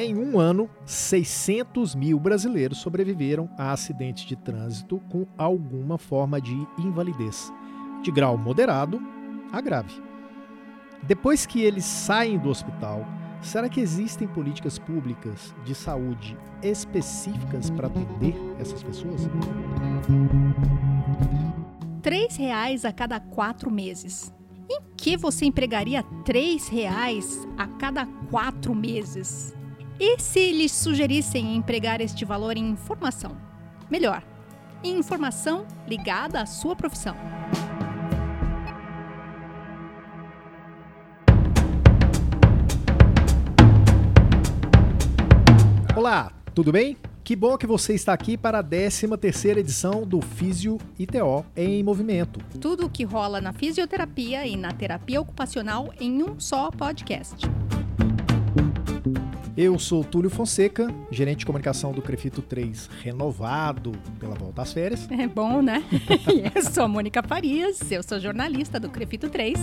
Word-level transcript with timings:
Em 0.00 0.16
um 0.16 0.38
ano, 0.38 0.70
600 0.86 1.96
mil 1.96 2.20
brasileiros 2.20 2.78
sobreviveram 2.78 3.50
a 3.58 3.72
acidentes 3.72 4.24
de 4.24 4.36
trânsito 4.36 5.00
com 5.10 5.26
alguma 5.36 5.98
forma 5.98 6.40
de 6.40 6.54
invalidez, 6.78 7.52
de 8.00 8.12
grau 8.12 8.38
moderado 8.38 9.02
a 9.50 9.60
grave. 9.60 10.00
Depois 11.02 11.46
que 11.46 11.62
eles 11.62 11.84
saem 11.84 12.38
do 12.38 12.48
hospital, 12.48 13.04
será 13.42 13.68
que 13.68 13.80
existem 13.80 14.28
políticas 14.28 14.78
públicas 14.78 15.52
de 15.64 15.74
saúde 15.74 16.38
específicas 16.62 17.68
para 17.68 17.88
atender 17.88 18.36
essas 18.60 18.84
pessoas? 18.84 19.28
R$ 22.04 22.28
reais 22.38 22.84
a 22.84 22.92
cada 22.92 23.18
quatro 23.18 23.68
meses. 23.68 24.32
Em 24.70 24.80
que 24.96 25.16
você 25.16 25.44
empregaria 25.44 26.04
R$ 26.24 26.56
reais 26.70 27.48
a 27.56 27.66
cada 27.66 28.06
quatro 28.30 28.76
meses? 28.76 29.57
E 30.00 30.16
se 30.20 30.52
lhes 30.52 30.70
sugerissem 30.70 31.56
empregar 31.56 32.00
este 32.00 32.24
valor 32.24 32.56
em 32.56 32.70
informação? 32.70 33.36
Melhor, 33.90 34.22
em 34.84 34.96
informação 34.96 35.66
ligada 35.88 36.40
à 36.40 36.46
sua 36.46 36.76
profissão. 36.76 37.16
Olá, 45.96 46.30
tudo 46.54 46.70
bem? 46.70 46.96
Que 47.24 47.34
bom 47.34 47.58
que 47.58 47.66
você 47.66 47.92
está 47.92 48.12
aqui 48.12 48.36
para 48.36 48.60
a 48.60 48.64
13ª 48.64 49.56
edição 49.56 50.06
do 50.06 50.20
Físio 50.20 50.78
ITO 50.96 51.44
em 51.56 51.82
Movimento. 51.82 52.38
Tudo 52.60 52.86
o 52.86 52.90
que 52.90 53.02
rola 53.02 53.40
na 53.40 53.52
fisioterapia 53.52 54.46
e 54.46 54.56
na 54.56 54.70
terapia 54.70 55.20
ocupacional 55.20 55.92
em 55.98 56.22
um 56.22 56.38
só 56.38 56.70
podcast. 56.70 57.48
Eu 59.60 59.76
sou 59.76 60.04
Túlio 60.04 60.30
Fonseca, 60.30 60.86
gerente 61.10 61.40
de 61.40 61.46
comunicação 61.46 61.90
do 61.90 62.00
Crefito 62.00 62.40
3, 62.40 62.88
renovado 63.02 63.90
pela 64.20 64.36
volta 64.36 64.62
às 64.62 64.72
férias. 64.72 65.10
É 65.10 65.26
bom, 65.26 65.60
né? 65.60 65.82
eu 66.54 66.62
sou 66.62 66.84
a 66.84 66.88
Mônica 66.88 67.20
Farias, 67.24 67.90
eu 67.90 68.00
sou 68.04 68.20
jornalista 68.20 68.78
do 68.78 68.88
Crefito 68.88 69.28
3. 69.28 69.58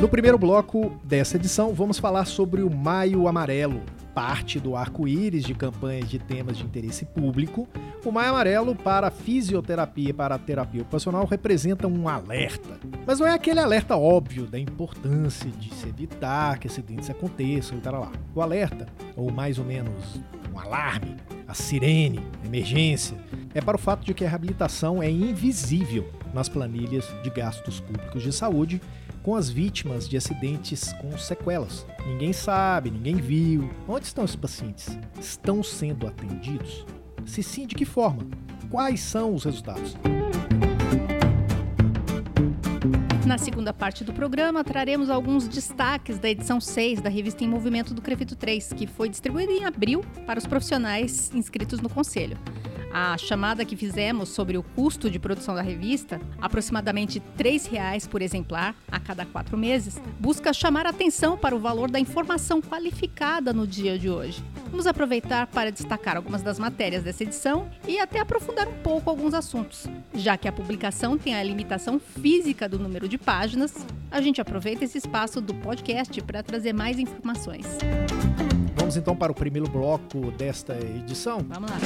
No 0.00 0.08
primeiro 0.08 0.38
bloco 0.38 0.96
dessa 1.02 1.34
edição, 1.34 1.74
vamos 1.74 1.98
falar 1.98 2.24
sobre 2.26 2.62
o 2.62 2.70
Maio 2.70 3.26
Amarelo, 3.26 3.82
parte 4.18 4.58
do 4.58 4.74
arco-íris 4.74 5.44
de 5.44 5.54
campanhas 5.54 6.10
de 6.10 6.18
temas 6.18 6.58
de 6.58 6.64
interesse 6.64 7.04
público, 7.04 7.68
o 8.04 8.10
Maio 8.10 8.30
Amarelo 8.30 8.74
para 8.74 9.12
fisioterapia 9.12 10.10
e 10.10 10.12
para 10.12 10.34
a 10.34 10.38
terapia 10.38 10.82
ocupacional 10.82 11.24
representa 11.24 11.86
um 11.86 12.08
alerta. 12.08 12.80
Mas 13.06 13.20
não 13.20 13.28
é 13.28 13.34
aquele 13.34 13.60
alerta 13.60 13.96
óbvio 13.96 14.44
da 14.44 14.58
importância 14.58 15.48
de 15.48 15.72
se 15.72 15.88
evitar 15.88 16.58
que 16.58 16.66
acidentes 16.66 17.08
aconteçam 17.08 17.78
e 17.78 17.80
tal 17.80 18.00
lá. 18.00 18.10
O 18.34 18.42
alerta, 18.42 18.88
ou 19.14 19.30
mais 19.30 19.56
ou 19.56 19.64
menos 19.64 20.20
um 20.52 20.58
alarme, 20.58 21.14
a 21.46 21.54
sirene, 21.54 22.18
a 22.42 22.46
emergência, 22.48 23.16
é 23.54 23.60
para 23.60 23.76
o 23.76 23.80
fato 23.80 24.04
de 24.04 24.14
que 24.14 24.24
a 24.24 24.28
reabilitação 24.28 25.00
é 25.00 25.08
invisível 25.08 26.10
nas 26.34 26.48
planilhas 26.48 27.06
de 27.22 27.30
gastos 27.30 27.78
públicos 27.78 28.20
de 28.20 28.32
saúde 28.32 28.80
com 29.28 29.34
as 29.34 29.50
vítimas 29.50 30.08
de 30.08 30.16
acidentes 30.16 30.90
com 30.94 31.14
sequelas. 31.18 31.86
Ninguém 32.06 32.32
sabe, 32.32 32.90
ninguém 32.90 33.16
viu. 33.16 33.68
Onde 33.86 34.06
estão 34.06 34.24
esses 34.24 34.34
pacientes? 34.34 34.98
Estão 35.20 35.62
sendo 35.62 36.06
atendidos? 36.06 36.86
Se 37.26 37.42
sim, 37.42 37.66
de 37.66 37.74
que 37.74 37.84
forma? 37.84 38.26
Quais 38.70 39.00
são 39.00 39.34
os 39.34 39.44
resultados? 39.44 39.94
Na 43.26 43.36
segunda 43.36 43.74
parte 43.74 44.02
do 44.02 44.14
programa, 44.14 44.64
traremos 44.64 45.10
alguns 45.10 45.46
destaques 45.46 46.18
da 46.18 46.30
edição 46.30 46.58
6 46.58 47.02
da 47.02 47.10
revista 47.10 47.44
Em 47.44 47.48
Movimento 47.48 47.92
do 47.92 48.00
Crefito 48.00 48.34
3, 48.34 48.72
que 48.72 48.86
foi 48.86 49.10
distribuída 49.10 49.52
em 49.52 49.66
abril 49.66 50.02
para 50.24 50.38
os 50.38 50.46
profissionais 50.46 51.30
inscritos 51.34 51.82
no 51.82 51.90
Conselho. 51.90 52.38
A 52.92 53.16
chamada 53.18 53.64
que 53.64 53.76
fizemos 53.76 54.30
sobre 54.30 54.56
o 54.56 54.62
custo 54.62 55.10
de 55.10 55.18
produção 55.18 55.54
da 55.54 55.62
revista, 55.62 56.20
aproximadamente 56.40 57.22
R$ 57.36 57.60
reais 57.70 58.06
por 58.06 58.22
exemplar 58.22 58.74
a 58.90 58.98
cada 58.98 59.26
quatro 59.26 59.56
meses, 59.56 60.00
busca 60.18 60.52
chamar 60.52 60.86
atenção 60.86 61.36
para 61.36 61.54
o 61.54 61.58
valor 61.58 61.90
da 61.90 62.00
informação 62.00 62.60
qualificada 62.60 63.52
no 63.52 63.66
dia 63.66 63.98
de 63.98 64.08
hoje. 64.08 64.42
Vamos 64.70 64.86
aproveitar 64.86 65.46
para 65.46 65.70
destacar 65.70 66.16
algumas 66.16 66.42
das 66.42 66.58
matérias 66.58 67.02
dessa 67.02 67.22
edição 67.22 67.68
e 67.86 67.98
até 67.98 68.20
aprofundar 68.20 68.68
um 68.68 68.82
pouco 68.82 69.10
alguns 69.10 69.34
assuntos. 69.34 69.86
Já 70.14 70.36
que 70.36 70.48
a 70.48 70.52
publicação 70.52 71.18
tem 71.18 71.34
a 71.34 71.42
limitação 71.42 71.98
física 71.98 72.68
do 72.68 72.78
número 72.78 73.08
de 73.08 73.18
páginas, 73.18 73.74
a 74.10 74.20
gente 74.20 74.40
aproveita 74.40 74.84
esse 74.84 74.98
espaço 74.98 75.40
do 75.40 75.54
podcast 75.54 76.20
para 76.22 76.42
trazer 76.42 76.72
mais 76.72 76.98
informações. 76.98 77.66
Vamos 78.76 78.96
então 78.96 79.14
para 79.14 79.32
o 79.32 79.34
primeiro 79.34 79.68
bloco 79.68 80.30
desta 80.32 80.74
edição. 80.78 81.44
Vamos 81.48 81.70
lá. 81.70 81.78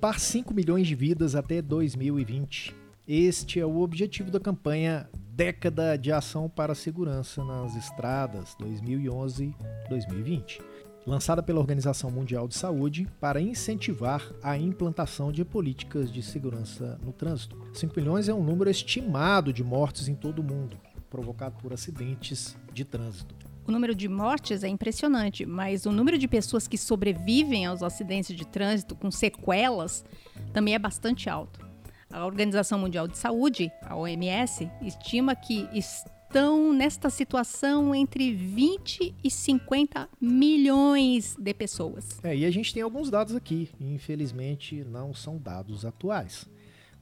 Poupar 0.00 0.18
5 0.18 0.54
milhões 0.54 0.86
de 0.86 0.94
vidas 0.94 1.34
até 1.34 1.60
2020. 1.60 2.74
Este 3.06 3.60
é 3.60 3.66
o 3.66 3.82
objetivo 3.82 4.30
da 4.30 4.40
campanha 4.40 5.06
Década 5.14 5.98
de 5.98 6.10
Ação 6.10 6.48
para 6.48 6.72
a 6.72 6.74
Segurança 6.74 7.44
nas 7.44 7.76
Estradas 7.76 8.56
2011-2020 8.58 10.62
lançada 11.06 11.42
pela 11.42 11.60
Organização 11.60 12.10
Mundial 12.10 12.48
de 12.48 12.56
Saúde 12.56 13.06
para 13.20 13.42
incentivar 13.42 14.26
a 14.42 14.56
implantação 14.56 15.30
de 15.30 15.44
políticas 15.44 16.10
de 16.10 16.22
segurança 16.22 16.98
no 17.04 17.12
trânsito. 17.12 17.54
5 17.74 17.94
milhões 17.94 18.26
é 18.26 18.32
um 18.32 18.42
número 18.42 18.70
estimado 18.70 19.52
de 19.52 19.62
mortes 19.62 20.08
em 20.08 20.14
todo 20.14 20.38
o 20.38 20.44
mundo, 20.44 20.78
provocado 21.10 21.56
por 21.60 21.74
acidentes 21.74 22.56
de 22.72 22.86
trânsito. 22.86 23.49
O 23.70 23.72
número 23.72 23.94
de 23.94 24.08
mortes 24.08 24.64
é 24.64 24.68
impressionante, 24.68 25.46
mas 25.46 25.86
o 25.86 25.92
número 25.92 26.18
de 26.18 26.26
pessoas 26.26 26.66
que 26.66 26.76
sobrevivem 26.76 27.66
aos 27.66 27.84
acidentes 27.84 28.34
de 28.34 28.44
trânsito 28.44 28.96
com 28.96 29.12
sequelas 29.12 30.04
também 30.52 30.74
é 30.74 30.78
bastante 30.78 31.30
alto. 31.30 31.64
A 32.12 32.26
Organização 32.26 32.80
Mundial 32.80 33.06
de 33.06 33.16
Saúde, 33.16 33.70
a 33.82 33.94
OMS, 33.94 34.68
estima 34.82 35.36
que 35.36 35.68
estão 35.72 36.72
nesta 36.72 37.08
situação 37.08 37.94
entre 37.94 38.34
20 38.34 39.14
e 39.22 39.30
50 39.30 40.08
milhões 40.20 41.36
de 41.38 41.54
pessoas. 41.54 42.18
É, 42.24 42.36
e 42.36 42.44
a 42.44 42.50
gente 42.50 42.74
tem 42.74 42.82
alguns 42.82 43.08
dados 43.08 43.36
aqui, 43.36 43.68
infelizmente 43.80 44.82
não 44.82 45.14
são 45.14 45.38
dados 45.38 45.84
atuais, 45.84 46.44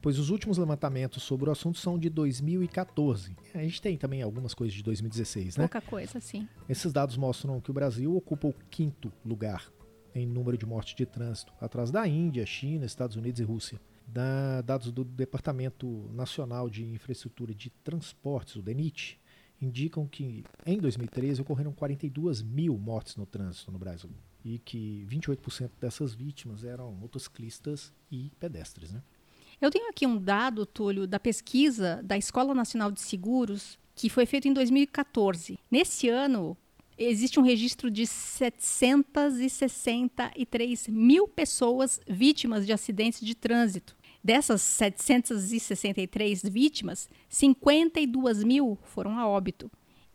pois 0.01 0.19
os 0.19 0.31
últimos 0.31 0.59
levantamentos 0.59 1.23
sobre 1.23 1.49
o 1.49 1.53
assunto 1.53 1.79
são 1.79 1.99
de 1.99 2.09
2014. 2.09 3.37
A 3.55 3.59
gente 3.59 3.83
tem 3.83 3.97
também 3.97 4.23
algumas 4.23 4.55
coisas 4.55 4.75
de 4.75 4.83
2016, 4.83 5.57
né? 5.57 5.65
Pouca 5.65 5.81
coisa, 5.81 6.21
sim. 6.21 6.49
Esses 6.69 6.93
dados 6.93 7.17
mostram 7.17 7.61
que 7.61 7.71
o 7.71 7.75
Brasil 7.75 8.17
ocupa 8.17 8.49
o 8.49 8.55
quinto 8.71 9.13
lugar 9.25 9.71
em 10.15 10.27
número 10.27 10.57
de 10.57 10.67
mortes 10.67 10.95
de 10.95 11.07
trânsito, 11.07 11.53
atrás 11.61 11.91
da 11.91 12.07
Índia, 12.07 12.45
China, 12.45 12.85
Estados 12.85 13.17
Unidos 13.17 13.41
e 13.41 13.45
Rússia. 13.45 13.81
Da, 14.07 14.63
dados 14.63 14.91
do 14.91 15.05
Departamento 15.05 16.09
Nacional 16.15 16.71
de 16.71 16.83
Infraestrutura 16.83 17.55
de 17.55 17.69
Transportes, 17.69 18.57
o 18.57 18.63
DENIT, 18.63 19.21
indicam 19.61 20.07
que 20.07 20.45
em 20.65 20.79
2013 20.79 21.43
ocorreram 21.43 21.73
42 21.73 22.43
mil 22.43 22.79
mortes 22.79 23.17
no 23.17 23.27
trânsito 23.27 23.71
no 23.71 23.79
Brasil 23.79 24.11
e 24.45 24.59
que 24.59 25.05
28% 25.11 25.73
dessas 25.81 26.15
vítimas 26.15 26.65
eram 26.65 26.93
motociclistas 26.93 27.93
e 28.11 28.31
pedestres. 28.39 28.93
Né? 28.93 29.03
Eu 29.61 29.71
tenho 29.71 29.91
aqui 29.91 30.07
um 30.07 30.17
dado, 30.17 30.65
Túlio, 30.65 31.07
da 31.07 31.19
pesquisa 31.19 32.01
da 32.05 32.17
Escola 32.17 32.55
Nacional 32.55 32.93
de 32.93 33.01
Seguros 33.01 33.79
que 33.99 34.09
foi 34.09 34.25
feito 34.25 34.47
em 34.47 34.53
2014. 34.53 35.59
Nesse 35.69 36.09
ano, 36.09 36.57
existe 36.97 37.41
um 37.41 37.43
registro 37.43 37.91
de 37.91 38.07
763 38.07 40.87
mil 40.87 41.27
pessoas 41.27 42.01
vítimas 42.07 42.65
de 42.65 42.73
acidentes 42.73 43.19
de 43.21 43.35
trânsito. 43.35 43.97
Dessas 44.23 44.63
763 44.63 46.45
vítimas, 46.45 47.09
52 47.29 48.45
mil 48.45 48.79
foram 48.85 49.19
a 49.19 49.27
óbito 49.27 49.69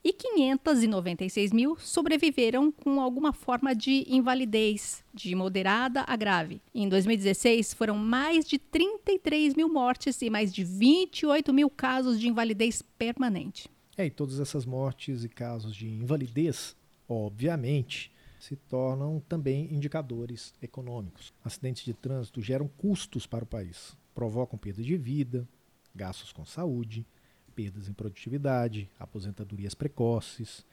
e 0.03 0.11
596 0.11 1.53
mil 1.53 1.77
sobreviveram 1.77 2.71
com 2.71 2.99
alguma 2.99 3.31
forma 3.31 3.73
de 3.73 4.03
invalidez, 4.07 5.03
de 5.13 5.33
moderada 5.33 6.03
a 6.05 6.15
grave. 6.15 6.61
Em 6.75 6.89
2016, 6.89 7.73
foram 7.73 7.95
mais 7.95 8.45
de 8.45 8.59
33 8.59 9.55
mil 9.55 9.69
mortes 9.69 10.21
e 10.21 10.29
mais 10.29 10.53
de 10.53 10.63
28 10.63 11.53
mil 11.53 11.69
casos 11.69 12.19
de 12.19 12.27
invalidez 12.27 12.81
permanente. 12.81 13.69
É, 13.95 14.05
e 14.05 14.09
todas 14.09 14.39
essas 14.39 14.65
mortes 14.65 15.23
e 15.23 15.29
casos 15.29 15.73
de 15.75 15.87
invalidez, 15.87 16.75
obviamente, 17.07 18.11
se 18.39 18.57
tornam 18.57 19.23
também 19.29 19.73
indicadores 19.73 20.53
econômicos. 20.61 21.31
Acidentes 21.45 21.85
de 21.85 21.93
trânsito 21.93 22.41
geram 22.41 22.67
custos 22.67 23.25
para 23.25 23.45
o 23.45 23.47
país, 23.47 23.95
provocam 24.13 24.59
perda 24.59 24.83
de 24.83 24.97
vida, 24.97 25.47
gastos 25.95 26.33
com 26.33 26.45
saúde, 26.45 27.05
perdas 27.55 27.87
em 27.87 27.93
produtividade, 27.93 28.89
aposentadorias 28.99 29.73
precoces. 29.73 30.65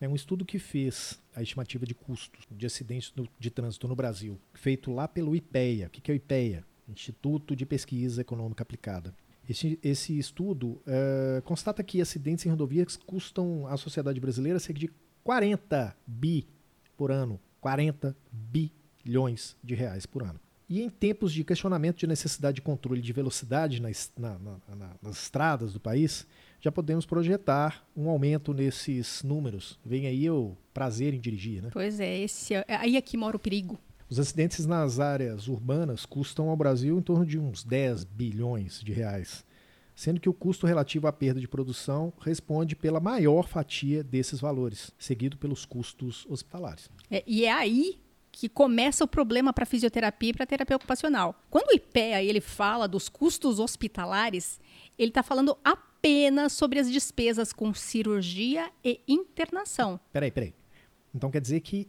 É 0.00 0.08
um 0.08 0.14
estudo 0.14 0.44
que 0.44 0.58
fez 0.58 1.18
a 1.34 1.42
estimativa 1.42 1.84
de 1.84 1.94
custos 1.94 2.44
de 2.50 2.66
acidentes 2.66 3.12
de 3.38 3.50
trânsito 3.50 3.88
no 3.88 3.96
Brasil, 3.96 4.38
feito 4.54 4.92
lá 4.92 5.08
pelo 5.08 5.34
IPEA. 5.34 5.88
O 5.88 5.90
que 5.90 6.10
é 6.10 6.14
o 6.14 6.16
IPEA? 6.16 6.64
Instituto 6.88 7.54
de 7.54 7.66
Pesquisa 7.66 8.20
Econômica 8.20 8.62
Aplicada. 8.62 9.14
Esse, 9.48 9.78
esse 9.82 10.18
estudo 10.18 10.80
uh, 10.86 11.42
constata 11.42 11.82
que 11.82 12.00
acidentes 12.00 12.44
em 12.44 12.50
rodovias 12.50 12.96
custam 12.96 13.66
à 13.66 13.76
sociedade 13.76 14.20
brasileira 14.20 14.58
cerca 14.58 14.78
de 14.78 14.90
40 15.24 15.96
bi 16.06 16.46
por 16.96 17.10
ano. 17.10 17.40
40 17.60 18.16
bilhões 18.30 19.56
de 19.62 19.74
reais 19.74 20.06
por 20.06 20.22
ano. 20.22 20.38
E 20.68 20.82
em 20.82 20.90
tempos 20.90 21.32
de 21.32 21.42
questionamento 21.42 21.96
de 21.96 22.06
necessidade 22.06 22.56
de 22.56 22.62
controle 22.62 23.00
de 23.00 23.12
velocidade 23.12 23.80
nas, 23.80 24.12
na, 24.18 24.38
na, 24.38 24.58
na, 24.76 24.90
nas 25.00 25.22
estradas 25.22 25.72
do 25.72 25.80
país, 25.80 26.26
já 26.60 26.70
podemos 26.70 27.06
projetar 27.06 27.86
um 27.96 28.10
aumento 28.10 28.52
nesses 28.52 29.22
números. 29.22 29.78
Vem 29.84 30.06
aí 30.06 30.28
o 30.28 30.56
prazer 30.74 31.14
em 31.14 31.20
dirigir, 31.20 31.62
né? 31.62 31.70
Pois 31.72 31.98
é, 32.00 32.18
esse 32.18 32.54
é, 32.54 32.64
aí 32.68 32.96
aqui 32.98 33.16
mora 33.16 33.36
o 33.36 33.40
perigo. 33.40 33.78
Os 34.10 34.18
acidentes 34.18 34.66
nas 34.66 35.00
áreas 35.00 35.48
urbanas 35.48 36.04
custam 36.04 36.48
ao 36.48 36.56
Brasil 36.56 36.98
em 36.98 37.02
torno 37.02 37.24
de 37.24 37.38
uns 37.38 37.62
10 37.62 38.04
bilhões 38.04 38.80
de 38.80 38.92
reais, 38.92 39.44
sendo 39.94 40.20
que 40.20 40.28
o 40.28 40.34
custo 40.34 40.66
relativo 40.66 41.06
à 41.06 41.12
perda 41.12 41.40
de 41.40 41.48
produção 41.48 42.12
responde 42.20 42.76
pela 42.76 43.00
maior 43.00 43.48
fatia 43.48 44.02
desses 44.02 44.40
valores, 44.40 44.92
seguido 44.98 45.36
pelos 45.38 45.64
custos 45.64 46.26
hospitalares. 46.28 46.90
É, 47.10 47.22
e 47.26 47.44
é 47.44 47.52
aí 47.52 47.98
que 48.38 48.48
começa 48.48 49.02
o 49.02 49.08
problema 49.08 49.52
para 49.52 49.66
fisioterapia 49.66 50.30
e 50.30 50.32
para 50.32 50.46
terapia 50.46 50.76
ocupacional. 50.76 51.34
Quando 51.50 51.70
o 51.70 51.74
IPEA 51.74 52.22
ele 52.22 52.40
fala 52.40 52.86
dos 52.86 53.08
custos 53.08 53.58
hospitalares, 53.58 54.60
ele 54.96 55.10
está 55.10 55.24
falando 55.24 55.58
apenas 55.64 56.52
sobre 56.52 56.78
as 56.78 56.88
despesas 56.88 57.52
com 57.52 57.74
cirurgia 57.74 58.70
e 58.84 59.00
internação. 59.08 59.98
Peraí, 60.12 60.30
peraí. 60.30 60.54
Então 61.12 61.32
quer 61.32 61.40
dizer 61.40 61.58
que 61.62 61.88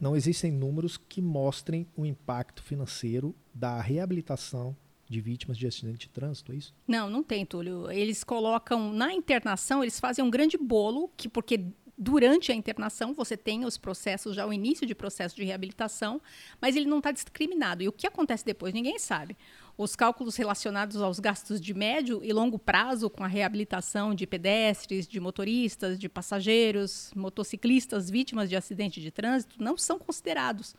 não 0.00 0.14
existem 0.14 0.52
números 0.52 0.96
que 0.96 1.20
mostrem 1.20 1.84
o 1.96 2.06
impacto 2.06 2.62
financeiro 2.62 3.34
da 3.52 3.80
reabilitação 3.80 4.76
de 5.10 5.20
vítimas 5.20 5.58
de 5.58 5.66
acidente 5.66 6.06
de 6.06 6.08
trânsito, 6.08 6.52
é 6.52 6.54
isso? 6.54 6.72
Não, 6.86 7.10
não 7.10 7.20
tem, 7.20 7.44
Túlio. 7.44 7.90
Eles 7.90 8.22
colocam 8.22 8.92
na 8.92 9.12
internação, 9.12 9.82
eles 9.82 9.98
fazem 9.98 10.24
um 10.24 10.30
grande 10.30 10.56
bolo, 10.56 11.10
que 11.16 11.28
porque 11.28 11.64
durante 12.02 12.50
a 12.50 12.54
internação 12.54 13.12
você 13.12 13.36
tem 13.36 13.66
os 13.66 13.76
processos, 13.76 14.34
já 14.34 14.46
o 14.46 14.52
início 14.52 14.86
de 14.86 14.94
processo 14.94 15.36
de 15.36 15.44
reabilitação, 15.44 16.20
mas 16.58 16.74
ele 16.74 16.86
não 16.86 16.96
está 16.96 17.12
discriminado. 17.12 17.82
E 17.82 17.88
o 17.88 17.92
que 17.92 18.06
acontece 18.06 18.44
depois, 18.44 18.72
ninguém 18.72 18.98
sabe 18.98 19.36
os 19.82 19.96
cálculos 19.96 20.36
relacionados 20.36 21.00
aos 21.00 21.18
gastos 21.18 21.58
de 21.58 21.72
médio 21.72 22.20
e 22.22 22.32
longo 22.34 22.58
prazo 22.58 23.08
com 23.08 23.24
a 23.24 23.26
reabilitação 23.26 24.14
de 24.14 24.26
pedestres, 24.26 25.08
de 25.08 25.18
motoristas, 25.18 25.98
de 25.98 26.06
passageiros, 26.06 27.10
motociclistas 27.16 28.10
vítimas 28.10 28.50
de 28.50 28.56
acidente 28.56 29.00
de 29.00 29.10
trânsito 29.10 29.62
não 29.62 29.78
são 29.78 29.98
considerados. 29.98 30.74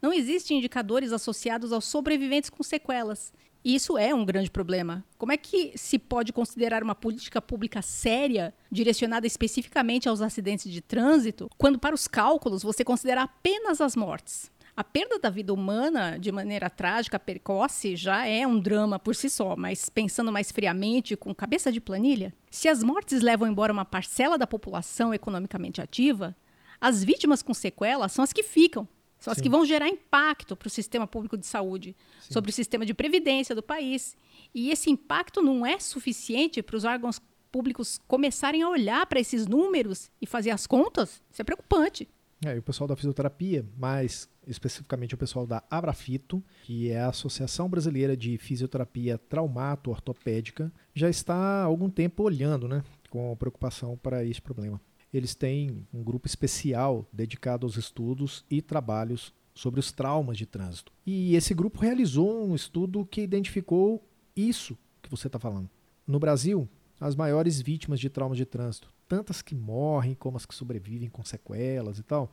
Não 0.00 0.10
existem 0.10 0.56
indicadores 0.56 1.12
associados 1.12 1.72
aos 1.72 1.84
sobreviventes 1.84 2.48
com 2.48 2.62
sequelas. 2.62 3.30
E 3.64 3.74
isso 3.74 3.98
é 3.98 4.14
um 4.14 4.24
grande 4.24 4.50
problema. 4.50 5.04
Como 5.18 5.32
é 5.32 5.36
que 5.36 5.76
se 5.76 5.98
pode 5.98 6.32
considerar 6.32 6.82
uma 6.82 6.94
política 6.94 7.42
pública 7.42 7.82
séria, 7.82 8.54
direcionada 8.70 9.26
especificamente 9.26 10.08
aos 10.08 10.22
acidentes 10.22 10.70
de 10.70 10.80
trânsito, 10.80 11.50
quando 11.58 11.78
para 11.78 11.94
os 11.94 12.08
cálculos 12.08 12.62
você 12.62 12.82
considera 12.82 13.22
apenas 13.22 13.80
as 13.80 13.94
mortes? 13.94 14.50
A 14.74 14.84
perda 14.84 15.18
da 15.18 15.28
vida 15.28 15.52
humana 15.52 16.16
de 16.18 16.32
maneira 16.32 16.70
trágica, 16.70 17.18
precoce, 17.18 17.96
já 17.96 18.26
é 18.26 18.46
um 18.46 18.58
drama 18.58 18.98
por 18.98 19.14
si 19.14 19.28
só, 19.28 19.54
mas 19.54 19.90
pensando 19.90 20.32
mais 20.32 20.50
friamente, 20.50 21.16
com 21.16 21.34
cabeça 21.34 21.70
de 21.70 21.82
planilha, 21.82 22.32
se 22.50 22.66
as 22.66 22.82
mortes 22.82 23.20
levam 23.20 23.46
embora 23.46 23.72
uma 23.72 23.84
parcela 23.84 24.38
da 24.38 24.46
população 24.46 25.12
economicamente 25.12 25.82
ativa, 25.82 26.34
as 26.80 27.04
vítimas 27.04 27.42
com 27.42 27.52
sequelas 27.52 28.12
são 28.12 28.22
as 28.22 28.32
que 28.32 28.42
ficam, 28.42 28.88
são 29.20 29.30
as 29.30 29.36
Sim. 29.36 29.42
que 29.44 29.50
vão 29.50 29.64
gerar 29.64 29.88
impacto 29.88 30.56
para 30.56 30.66
o 30.66 30.70
sistema 30.70 31.06
público 31.06 31.36
de 31.36 31.46
saúde, 31.46 31.94
Sim. 32.20 32.32
sobre 32.32 32.50
o 32.50 32.54
sistema 32.54 32.86
de 32.86 32.94
previdência 32.94 33.54
do 33.54 33.62
país. 33.62 34.16
E 34.54 34.70
esse 34.70 34.90
impacto 34.90 35.42
não 35.42 35.64
é 35.64 35.78
suficiente 35.78 36.62
para 36.62 36.76
os 36.76 36.84
órgãos 36.84 37.20
públicos 37.52 38.00
começarem 38.08 38.62
a 38.62 38.68
olhar 38.68 39.06
para 39.06 39.20
esses 39.20 39.46
números 39.46 40.10
e 40.20 40.26
fazer 40.26 40.50
as 40.50 40.66
contas? 40.66 41.22
Isso 41.30 41.42
é 41.42 41.44
preocupante. 41.44 42.08
É, 42.44 42.56
e 42.56 42.58
o 42.58 42.62
pessoal 42.62 42.88
da 42.88 42.96
fisioterapia, 42.96 43.66
mais 43.76 44.26
especificamente 44.46 45.14
o 45.14 45.18
pessoal 45.18 45.46
da 45.46 45.62
Abrafito, 45.70 46.42
que 46.62 46.90
é 46.90 47.00
a 47.00 47.08
Associação 47.08 47.68
Brasileira 47.68 48.16
de 48.16 48.38
Fisioterapia 48.38 49.18
Traumato-Ortopédica, 49.18 50.72
já 50.94 51.10
está 51.10 51.34
há 51.34 51.64
algum 51.64 51.90
tempo 51.90 52.22
olhando 52.22 52.66
né, 52.66 52.82
com 53.10 53.36
preocupação 53.36 53.98
para 53.98 54.24
esse 54.24 54.40
problema. 54.40 54.80
Eles 55.12 55.34
têm 55.34 55.86
um 55.92 56.02
grupo 56.02 56.26
especial 56.26 57.06
dedicado 57.12 57.66
aos 57.66 57.76
estudos 57.76 58.44
e 58.50 58.62
trabalhos 58.62 59.34
sobre 59.54 59.80
os 59.80 59.90
traumas 59.90 60.38
de 60.38 60.46
trânsito. 60.46 60.92
E 61.04 61.34
esse 61.34 61.52
grupo 61.52 61.80
realizou 61.80 62.46
um 62.46 62.54
estudo 62.54 63.04
que 63.04 63.20
identificou 63.20 64.02
isso 64.36 64.78
que 65.02 65.10
você 65.10 65.26
está 65.26 65.38
falando. 65.38 65.68
No 66.06 66.18
Brasil, 66.18 66.68
as 67.00 67.16
maiores 67.16 67.60
vítimas 67.60 67.98
de 67.98 68.08
traumas 68.08 68.36
de 68.36 68.44
trânsito 68.44 68.92
tantas 69.10 69.42
que 69.42 69.56
morrem 69.56 70.14
como 70.14 70.36
as 70.36 70.46
que 70.46 70.54
sobrevivem 70.54 71.08
com 71.08 71.24
sequelas 71.24 71.98
e 71.98 72.02
tal, 72.04 72.32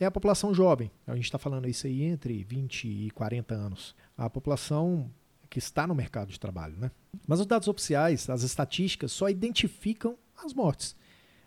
é 0.00 0.06
a 0.06 0.10
população 0.10 0.54
jovem. 0.54 0.90
A 1.06 1.14
gente 1.14 1.26
está 1.26 1.38
falando 1.38 1.68
isso 1.68 1.86
aí 1.86 2.02
entre 2.02 2.42
20 2.42 2.88
e 2.88 3.10
40 3.10 3.54
anos. 3.54 3.94
A 4.16 4.30
população 4.30 5.10
que 5.50 5.58
está 5.58 5.86
no 5.86 5.94
mercado 5.94 6.30
de 6.30 6.40
trabalho. 6.40 6.76
Né? 6.78 6.90
Mas 7.28 7.40
os 7.40 7.46
dados 7.46 7.68
oficiais, 7.68 8.28
as 8.30 8.42
estatísticas, 8.42 9.12
só 9.12 9.28
identificam 9.28 10.16
as 10.42 10.54
mortes. 10.54 10.96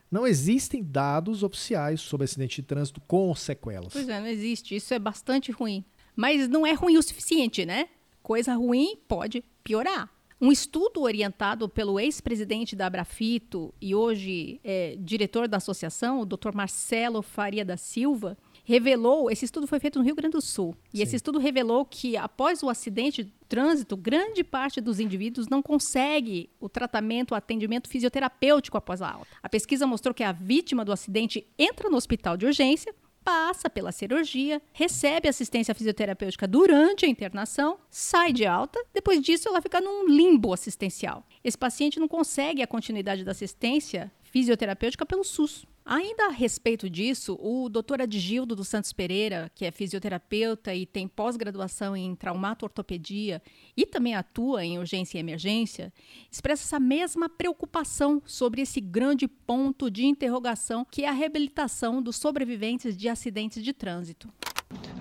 Não 0.10 0.26
existem 0.26 0.84
dados 0.84 1.44
oficiais 1.44 2.02
sobre 2.02 2.26
acidente 2.26 2.62
de 2.62 2.68
trânsito 2.68 3.02
com 3.02 3.34
sequelas. 3.36 3.94
Pois 3.94 4.08
é, 4.08 4.20
não 4.20 4.28
existe. 4.28 4.76
Isso 4.76 4.94
é 4.94 5.00
bastante 5.00 5.52
ruim. 5.52 5.84
Mas 6.16 6.48
não 6.48 6.66
é 6.66 6.74
ruim 6.74 6.98
o 6.98 7.04
suficiente, 7.04 7.66
né? 7.66 7.90
Coisa 8.24 8.56
ruim 8.56 8.98
pode 9.08 9.44
piorar. 9.64 10.10
Um 10.40 10.52
estudo 10.52 11.02
orientado 11.02 11.68
pelo 11.68 12.00
ex-presidente 12.00 12.76
da 12.76 12.86
Abrafito 12.86 13.74
e 13.82 13.96
hoje 13.96 14.60
é, 14.64 14.96
diretor 15.00 15.48
da 15.48 15.58
associação, 15.58 16.22
o 16.22 16.26
Dr. 16.26 16.54
Marcelo 16.54 17.24
Faria 17.24 17.66
da 17.66 17.76
Silva, 17.76 18.38
revelou, 18.68 19.32
esse 19.32 19.46
estudo 19.46 19.66
foi 19.66 19.80
feito 19.80 19.98
no 19.98 20.04
Rio 20.04 20.14
Grande 20.14 20.34
do 20.34 20.42
Sul, 20.42 20.76
e 20.94 20.98
Sim. 20.98 21.04
esse 21.04 21.16
estudo 21.16 21.40
revelou 21.40 21.86
que 21.86 22.18
após 22.18 22.62
o 22.62 22.70
acidente 22.70 23.24
de 23.24 23.32
trânsito, 23.48 23.96
grande 23.96 24.44
parte 24.44 24.82
dos 24.82 25.00
indivíduos 25.00 25.48
não 25.48 25.62
consegue 25.62 26.50
o 26.60 26.68
tratamento, 26.68 27.32
o 27.32 27.36
atendimento 27.36 27.88
fisioterapêutico 27.88 28.78
após 28.78 29.02
a 29.02 29.10
alta. 29.10 29.28
A 29.42 29.48
pesquisa 29.48 29.88
mostrou 29.88 30.14
que 30.14 30.22
a 30.22 30.34
vítima 30.34 30.84
do 30.84 30.92
acidente 30.92 31.48
entra 31.58 31.90
no 31.90 31.96
hospital 31.96 32.36
de 32.36 32.46
urgência, 32.46 32.94
passa 33.24 33.70
pela 33.70 33.94
cirurgia, 33.94 34.62
recebe 34.74 35.30
assistência 35.30 35.74
fisioterapêutica 35.74 36.46
durante 36.46 37.06
a 37.06 37.10
internação, 37.10 37.78
sai 37.90 38.34
de 38.34 38.46
alta, 38.46 38.82
depois 38.94 39.22
disso 39.22 39.48
ela 39.48 39.62
fica 39.62 39.80
num 39.80 40.08
limbo 40.08 40.54
assistencial. 40.54 41.26
Esse 41.42 41.58
paciente 41.58 42.02
não 42.02 42.08
consegue 42.08 42.62
a 42.62 42.68
continuidade 42.68 43.24
da 43.24 43.32
assistência 43.32 44.12
fisioterapêutica 44.38 45.04
pelo 45.04 45.24
SUS. 45.24 45.66
Ainda 45.84 46.28
a 46.28 46.32
respeito 46.32 46.88
disso, 46.88 47.40
o 47.42 47.68
Dr. 47.70 48.02
Adgildo 48.02 48.56
dos 48.56 48.68
Santos 48.68 48.94
Pereira, 48.94 49.52
que 49.56 49.66
é 49.66 49.72
fisioterapeuta 49.72 50.76
e 50.76 50.86
tem 50.86 51.08
pós-graduação 51.08 51.98
em 51.98 52.14
traumato-ortopedia 52.14 53.42
e 53.76 53.84
também 53.84 54.14
atua 54.14 54.64
em 54.64 54.78
urgência 54.78 55.18
e 55.18 55.22
emergência, 55.22 55.92
expressa 56.32 56.66
essa 56.66 56.80
mesma 56.80 57.28
preocupação 57.28 58.22
sobre 58.28 58.62
esse 58.62 58.80
grande 58.80 59.28
ponto 59.28 59.90
de 59.90 60.06
interrogação 60.06 60.86
que 60.86 61.04
é 61.04 61.10
a 61.10 61.14
reabilitação 61.14 62.00
dos 62.00 62.18
sobreviventes 62.18 62.96
de 62.96 63.10
acidentes 63.10 63.64
de 63.64 63.74
trânsito. 63.74 64.30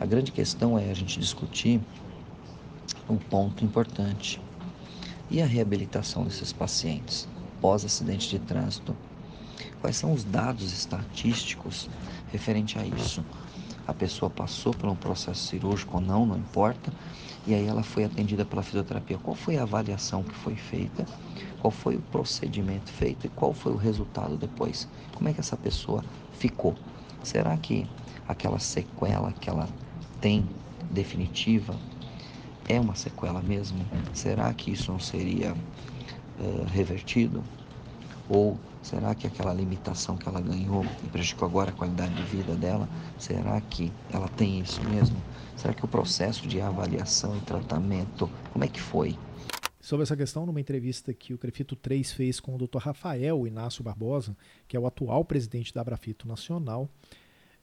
A 0.00 0.06
grande 0.06 0.32
questão 0.32 0.78
é 0.78 0.90
a 0.90 0.94
gente 0.94 1.20
discutir 1.20 1.78
um 3.06 3.18
ponto 3.18 3.62
importante. 3.62 4.40
E 5.30 5.42
a 5.42 5.46
reabilitação 5.46 6.24
desses 6.24 6.54
pacientes 6.54 7.28
pós-acidente 7.60 8.30
de 8.30 8.38
trânsito 8.38 8.96
Quais 9.86 9.98
são 9.98 10.12
os 10.12 10.24
dados 10.24 10.72
estatísticos 10.72 11.88
referente 12.32 12.76
a 12.76 12.84
isso? 12.84 13.24
A 13.86 13.94
pessoa 13.94 14.28
passou 14.28 14.74
por 14.74 14.90
um 14.90 14.96
processo 14.96 15.46
cirúrgico 15.46 15.98
ou 15.98 16.00
não, 16.00 16.26
não 16.26 16.36
importa, 16.36 16.92
e 17.46 17.54
aí 17.54 17.64
ela 17.64 17.84
foi 17.84 18.02
atendida 18.02 18.44
pela 18.44 18.64
fisioterapia. 18.64 19.16
Qual 19.16 19.36
foi 19.36 19.56
a 19.56 19.62
avaliação 19.62 20.24
que 20.24 20.34
foi 20.34 20.56
feita? 20.56 21.06
Qual 21.60 21.70
foi 21.70 21.94
o 21.94 22.02
procedimento 22.02 22.90
feito 22.90 23.28
e 23.28 23.30
qual 23.30 23.54
foi 23.54 23.70
o 23.70 23.76
resultado 23.76 24.36
depois? 24.36 24.88
Como 25.14 25.28
é 25.28 25.32
que 25.32 25.38
essa 25.38 25.56
pessoa 25.56 26.04
ficou? 26.32 26.74
Será 27.22 27.56
que 27.56 27.86
aquela 28.26 28.58
sequela 28.58 29.32
que 29.34 29.48
ela 29.48 29.68
tem 30.20 30.44
definitiva 30.90 31.76
é 32.68 32.80
uma 32.80 32.96
sequela 32.96 33.40
mesmo? 33.40 33.86
Será 34.12 34.52
que 34.52 34.72
isso 34.72 34.90
não 34.90 34.98
seria 34.98 35.52
uh, 35.52 36.64
revertido? 36.72 37.44
Ou 38.28 38.58
será 38.86 39.16
que 39.16 39.26
aquela 39.26 39.52
limitação 39.52 40.16
que 40.16 40.28
ela 40.28 40.40
ganhou 40.40 40.84
e 41.04 41.08
prejudicou 41.08 41.48
agora 41.48 41.70
a 41.70 41.74
qualidade 41.74 42.14
de 42.14 42.22
vida 42.22 42.54
dela, 42.54 42.88
será 43.18 43.60
que 43.60 43.92
ela 44.12 44.28
tem 44.28 44.60
isso 44.60 44.80
mesmo? 44.88 45.20
Será 45.56 45.74
que 45.74 45.84
o 45.84 45.88
processo 45.88 46.46
de 46.46 46.60
avaliação 46.60 47.36
e 47.36 47.40
tratamento, 47.40 48.30
como 48.52 48.64
é 48.64 48.68
que 48.68 48.80
foi? 48.80 49.18
Sobre 49.80 50.04
essa 50.04 50.16
questão, 50.16 50.46
numa 50.46 50.60
entrevista 50.60 51.12
que 51.12 51.34
o 51.34 51.38
Crefito 51.38 51.74
3 51.74 52.12
fez 52.12 52.38
com 52.38 52.54
o 52.54 52.58
Dr. 52.58 52.78
Rafael 52.78 53.44
Inácio 53.44 53.82
Barbosa, 53.82 54.36
que 54.68 54.76
é 54.76 54.80
o 54.80 54.86
atual 54.86 55.24
presidente 55.24 55.74
da 55.74 55.80
Abrafito 55.80 56.28
Nacional, 56.28 56.88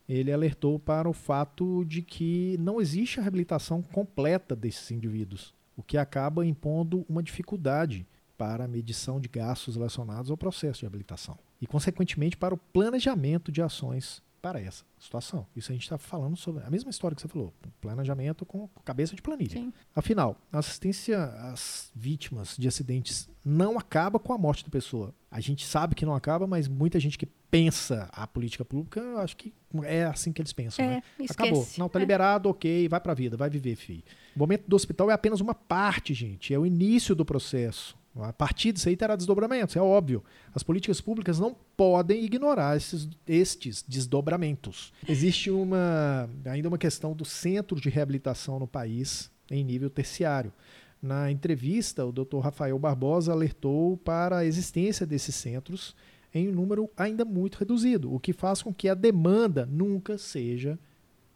ele 0.08 0.32
alertou 0.32 0.77
para 0.77 1.08
o 1.08 1.13
fato 1.13 1.86
de 1.86 2.01
que 2.01 2.58
não 2.60 2.82
existe 2.82 3.20
a 3.20 3.24
reabilitação 3.24 3.82
completa 3.82 4.56
desses 4.56 4.92
indivíduos. 4.92 5.53
o 5.75 5.82
que 5.82 5.98
acaba 5.98 6.46
impondo 6.46 7.03
uma 7.10 7.24
dificuldade 7.24 8.06
para 8.38 8.66
a 8.66 8.68
medição 8.68 9.20
de 9.20 9.30
gastos 9.30 9.75
relacionados 9.75 10.32
ao 10.32 10.38
processo 10.38 10.82
de 10.82 10.86
habilitação 10.86 11.38
e, 11.62 11.68
consequentemente, 11.68 12.38
para 12.38 12.54
o 12.54 12.58
planejamento 12.58 13.52
de 13.52 13.62
ações 13.62 14.22
para 14.44 14.60
essa 14.60 14.84
situação. 15.00 15.48
Isso 15.56 15.72
a 15.72 15.74
gente 15.74 15.84
está 15.84 15.98
falando 15.98 16.36
sobre 16.36 16.66
a 16.66 16.70
mesma 16.70 16.90
história 16.90 17.16
que 17.16 17.22
você 17.22 17.30
falou, 17.30 17.54
planejamento 17.80 18.46
com 18.46 18.68
cabeça 18.84 19.16
de 19.16 19.22
planilha. 19.22 19.54
Sim. 19.54 19.72
Afinal, 19.96 20.38
a 20.52 20.60
assistência 20.60 21.24
às 21.24 21.90
vítimas 21.96 22.58
de 22.58 22.68
acidentes 22.68 23.30
não 23.46 23.80
acaba 23.80 24.20
com 24.20 24.34
a 24.34 24.38
morte 24.38 24.66
da 24.66 24.70
pessoa. 24.70 25.16
A 25.32 25.40
gente 25.40 25.66
sabe 25.66 25.96
que 25.96 26.06
não 26.06 26.13
acaba, 26.13 26.46
mas 26.46 26.68
muita 26.68 27.00
gente 27.00 27.18
que 27.18 27.25
pensa 27.25 28.10
a 28.12 28.28
política 28.28 28.66
pública, 28.66 29.02
acho 29.20 29.38
que 29.38 29.54
é 29.84 30.04
assim 30.04 30.34
que 30.34 30.42
eles 30.42 30.52
pensam. 30.52 30.84
É, 30.84 30.88
né? 30.96 31.04
Acabou. 31.30 31.66
Não, 31.78 31.88
tá 31.88 31.98
é. 31.98 32.02
liberado, 32.02 32.50
ok, 32.50 32.90
vai 32.90 33.00
para 33.00 33.13
a 33.13 33.16
vida, 33.16 33.38
vai 33.38 33.50
viver, 33.50 33.78
filho. 33.78 34.04
O 34.36 34.40
momento 34.40 34.66
do 34.68 34.75
hospital 34.75 35.10
é 35.10 35.13
apenas 35.13 35.40
uma 35.40 35.56
parte, 35.56 36.13
gente, 36.13 36.54
é 36.54 36.60
o 36.60 36.66
início 36.66 37.16
do 37.16 37.24
processo. 37.24 37.96
A 38.15 38.32
partir 38.32 38.72
disso 38.72 38.89
aí 38.89 38.96
terá 38.96 39.15
desdobramentos, 39.15 39.75
é 39.75 39.82
óbvio. 39.82 40.24
As 40.53 40.62
políticas 40.62 41.01
públicas 41.01 41.39
não 41.39 41.55
podem 41.75 42.24
ignorar 42.24 42.77
esses, 42.77 43.10
estes 43.27 43.84
desdobramentos. 43.88 44.93
Existe 45.08 45.50
uma, 45.50 46.29
ainda 46.46 46.67
uma 46.67 46.77
questão 46.77 47.13
do 47.13 47.25
centro 47.25 47.82
de 47.82 47.89
reabilitação 47.89 48.60
no 48.60 48.67
país 48.67 49.32
em 49.50 49.63
nível 49.63 49.89
terciário. 49.89 50.53
Na 51.01 51.32
entrevista, 51.32 52.05
o 52.05 52.12
Dr. 52.12 52.38
Rafael 52.39 52.77
Barbosa 52.77 53.32
alertou 53.32 53.98
para 53.98 54.38
a 54.38 54.46
existência 54.46 55.05
desses 55.05 55.36
centros 55.36 55.96
em 56.34 56.48
um 56.48 56.51
número 56.51 56.89
ainda 56.96 57.25
muito 57.25 57.58
reduzido, 57.58 58.13
o 58.13 58.20
que 58.20 58.32
faz 58.32 58.62
com 58.62 58.74
que 58.74 58.88
a 58.89 58.93
demanda 58.93 59.65
nunca 59.65 60.17
seja 60.17 60.79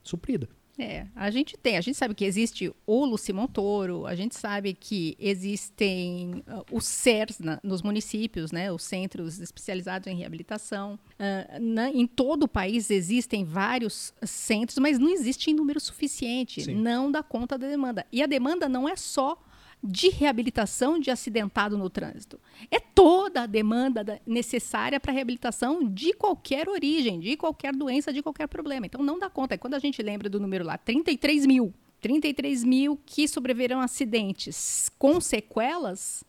suprida. 0.02 0.48
É, 0.80 1.08
a 1.16 1.32
gente 1.32 1.58
tem, 1.58 1.76
a 1.76 1.82
gente 1.82 1.98
sabe 1.98 2.14
que 2.14 2.24
existe 2.24 2.72
o 2.86 3.06
Luci 3.06 3.34
Montoro, 3.34 4.06
a 4.06 4.14
gente 4.14 4.36
sabe 4.36 4.74
que 4.74 5.18
existem 5.20 6.44
uh, 6.48 6.64
os 6.72 6.86
CERS 6.86 7.40
na, 7.40 7.60
nos 7.64 7.82
municípios, 7.82 8.52
né, 8.52 8.72
os 8.72 8.84
centros 8.84 9.40
especializados 9.40 10.08
em 10.08 10.16
reabilitação. 10.16 11.00
Uh, 11.14 11.60
na, 11.60 11.90
em 11.90 12.06
todo 12.06 12.44
o 12.44 12.48
país 12.48 12.92
existem 12.92 13.44
vários 13.44 14.14
centros, 14.24 14.78
mas 14.78 15.00
não 15.00 15.10
existe 15.10 15.50
em 15.50 15.54
número 15.54 15.80
suficiente, 15.80 16.66
Sim. 16.66 16.76
não 16.76 17.12
dá 17.12 17.24
conta 17.24 17.58
da 17.58 17.68
demanda. 17.68 18.06
E 18.12 18.22
a 18.22 18.28
demanda 18.28 18.70
não 18.70 18.88
é 18.88 18.96
só 18.96 19.36
de 19.84 20.10
reabilitação 20.10 21.00
de 21.00 21.12
acidentado 21.12 21.78
no 21.78 21.90
trânsito. 21.90 22.40
É 22.72 22.80
toda 22.80 23.44
a 23.44 23.46
demanda 23.46 24.20
necessária 24.26 25.00
para 25.00 25.14
reabilitação 25.14 25.84
de 25.84 26.14
qualquer 26.14 26.68
origem, 26.68 27.20
de 27.20 27.38
qualquer 27.38 27.76
doença, 27.76 28.12
de 28.12 28.24
qualquer 28.24 28.48
problema. 28.48 28.86
Então 28.86 29.04
não 29.04 29.20
dá 29.20 29.30
conta. 29.30 29.56
É 29.56 29.58
quando 29.58 29.76
a 29.76 29.80
gente 29.80 30.02
lembra 30.02 30.30
do 30.30 30.40
número 30.40 30.66
lá, 30.66 30.78
33 30.78 31.46
mil. 31.46 31.74
33 32.00 32.64
mil 32.64 33.00
que 33.06 33.28
sobreviveram 33.28 33.82
a 33.82 33.86
acidentes 33.86 34.90
com 35.00 35.20
sequelas, 35.20 36.24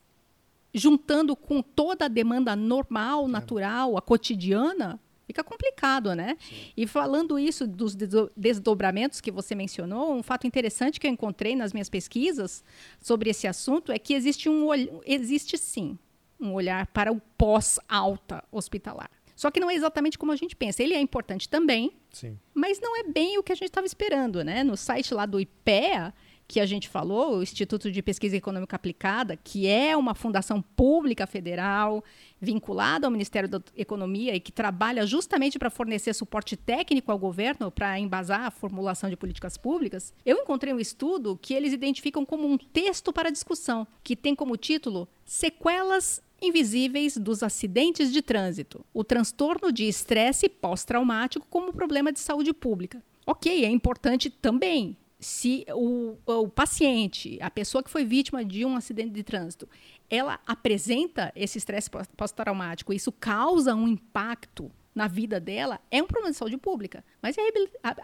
juntando 0.72 1.36
com 1.36 1.60
toda 1.62 2.06
a 2.06 2.08
demanda 2.08 2.56
normal, 2.56 3.28
natural, 3.28 3.96
a 3.96 4.02
cotidiana, 4.02 5.00
Fica 5.28 5.44
complicado, 5.44 6.14
né? 6.14 6.38
Sim. 6.40 6.72
E 6.74 6.86
falando 6.86 7.38
isso 7.38 7.66
dos 7.66 7.94
desdobramentos 8.34 9.20
que 9.20 9.30
você 9.30 9.54
mencionou, 9.54 10.14
um 10.14 10.22
fato 10.22 10.46
interessante 10.46 10.98
que 10.98 11.06
eu 11.06 11.10
encontrei 11.10 11.54
nas 11.54 11.74
minhas 11.74 11.90
pesquisas 11.90 12.64
sobre 12.98 13.28
esse 13.28 13.46
assunto 13.46 13.92
é 13.92 13.98
que 13.98 14.14
existe 14.14 14.48
um 14.48 14.68
existe 15.04 15.58
sim 15.58 15.98
um 16.40 16.54
olhar 16.54 16.86
para 16.86 17.12
o 17.12 17.20
pós-alta 17.36 18.42
hospitalar. 18.50 19.10
Só 19.36 19.50
que 19.50 19.60
não 19.60 19.70
é 19.70 19.74
exatamente 19.74 20.16
como 20.16 20.32
a 20.32 20.36
gente 20.36 20.56
pensa. 20.56 20.82
Ele 20.82 20.94
é 20.94 21.00
importante 21.00 21.46
também, 21.46 21.92
sim. 22.10 22.38
mas 22.54 22.80
não 22.80 22.98
é 22.98 23.04
bem 23.04 23.36
o 23.36 23.42
que 23.42 23.52
a 23.52 23.54
gente 23.54 23.68
estava 23.68 23.86
esperando, 23.86 24.42
né? 24.42 24.64
No 24.64 24.78
site 24.78 25.12
lá 25.12 25.26
do 25.26 25.38
IPEA, 25.38 26.14
que 26.48 26.60
a 26.60 26.66
gente 26.66 26.88
falou, 26.88 27.36
o 27.36 27.42
Instituto 27.42 27.92
de 27.92 28.02
Pesquisa 28.02 28.34
Econômica 28.34 28.74
Aplicada, 28.74 29.36
que 29.36 29.66
é 29.66 29.94
uma 29.94 30.14
fundação 30.14 30.62
pública 30.62 31.26
federal 31.26 32.02
vinculada 32.40 33.06
ao 33.06 33.10
Ministério 33.10 33.46
da 33.46 33.60
Economia 33.76 34.34
e 34.34 34.40
que 34.40 34.50
trabalha 34.50 35.04
justamente 35.06 35.58
para 35.58 35.68
fornecer 35.68 36.14
suporte 36.14 36.56
técnico 36.56 37.12
ao 37.12 37.18
governo 37.18 37.70
para 37.70 38.00
embasar 38.00 38.46
a 38.46 38.50
formulação 38.50 39.10
de 39.10 39.16
políticas 39.16 39.58
públicas, 39.58 40.14
eu 40.24 40.38
encontrei 40.38 40.72
um 40.72 40.80
estudo 40.80 41.38
que 41.40 41.52
eles 41.52 41.74
identificam 41.74 42.24
como 42.24 42.48
um 42.48 42.56
texto 42.56 43.12
para 43.12 43.30
discussão, 43.30 43.86
que 44.02 44.16
tem 44.16 44.34
como 44.34 44.56
título 44.56 45.06
Sequelas 45.26 46.22
invisíveis 46.40 47.18
dos 47.18 47.42
acidentes 47.42 48.10
de 48.10 48.22
trânsito, 48.22 48.86
o 48.94 49.04
transtorno 49.04 49.70
de 49.70 49.84
estresse 49.84 50.48
pós-traumático 50.48 51.46
como 51.50 51.74
problema 51.74 52.10
de 52.10 52.20
saúde 52.20 52.54
pública. 52.54 53.02
Ok, 53.26 53.64
é 53.64 53.68
importante 53.68 54.30
também, 54.30 54.96
se 55.20 55.66
o, 55.74 56.16
o 56.24 56.48
paciente, 56.48 57.38
a 57.40 57.50
pessoa 57.50 57.82
que 57.82 57.90
foi 57.90 58.04
vítima 58.04 58.44
de 58.44 58.64
um 58.64 58.76
acidente 58.76 59.10
de 59.10 59.22
trânsito, 59.22 59.68
ela 60.08 60.40
apresenta 60.46 61.32
esse 61.34 61.58
estresse 61.58 61.90
pós-traumático, 62.16 62.92
isso 62.92 63.10
causa 63.10 63.74
um 63.74 63.88
impacto 63.88 64.70
na 64.94 65.06
vida 65.06 65.38
dela, 65.38 65.80
é 65.90 66.02
um 66.02 66.06
problema 66.06 66.30
de 66.30 66.36
saúde 66.36 66.56
pública. 66.56 67.04
Mas 67.22 67.36
é 67.36 67.42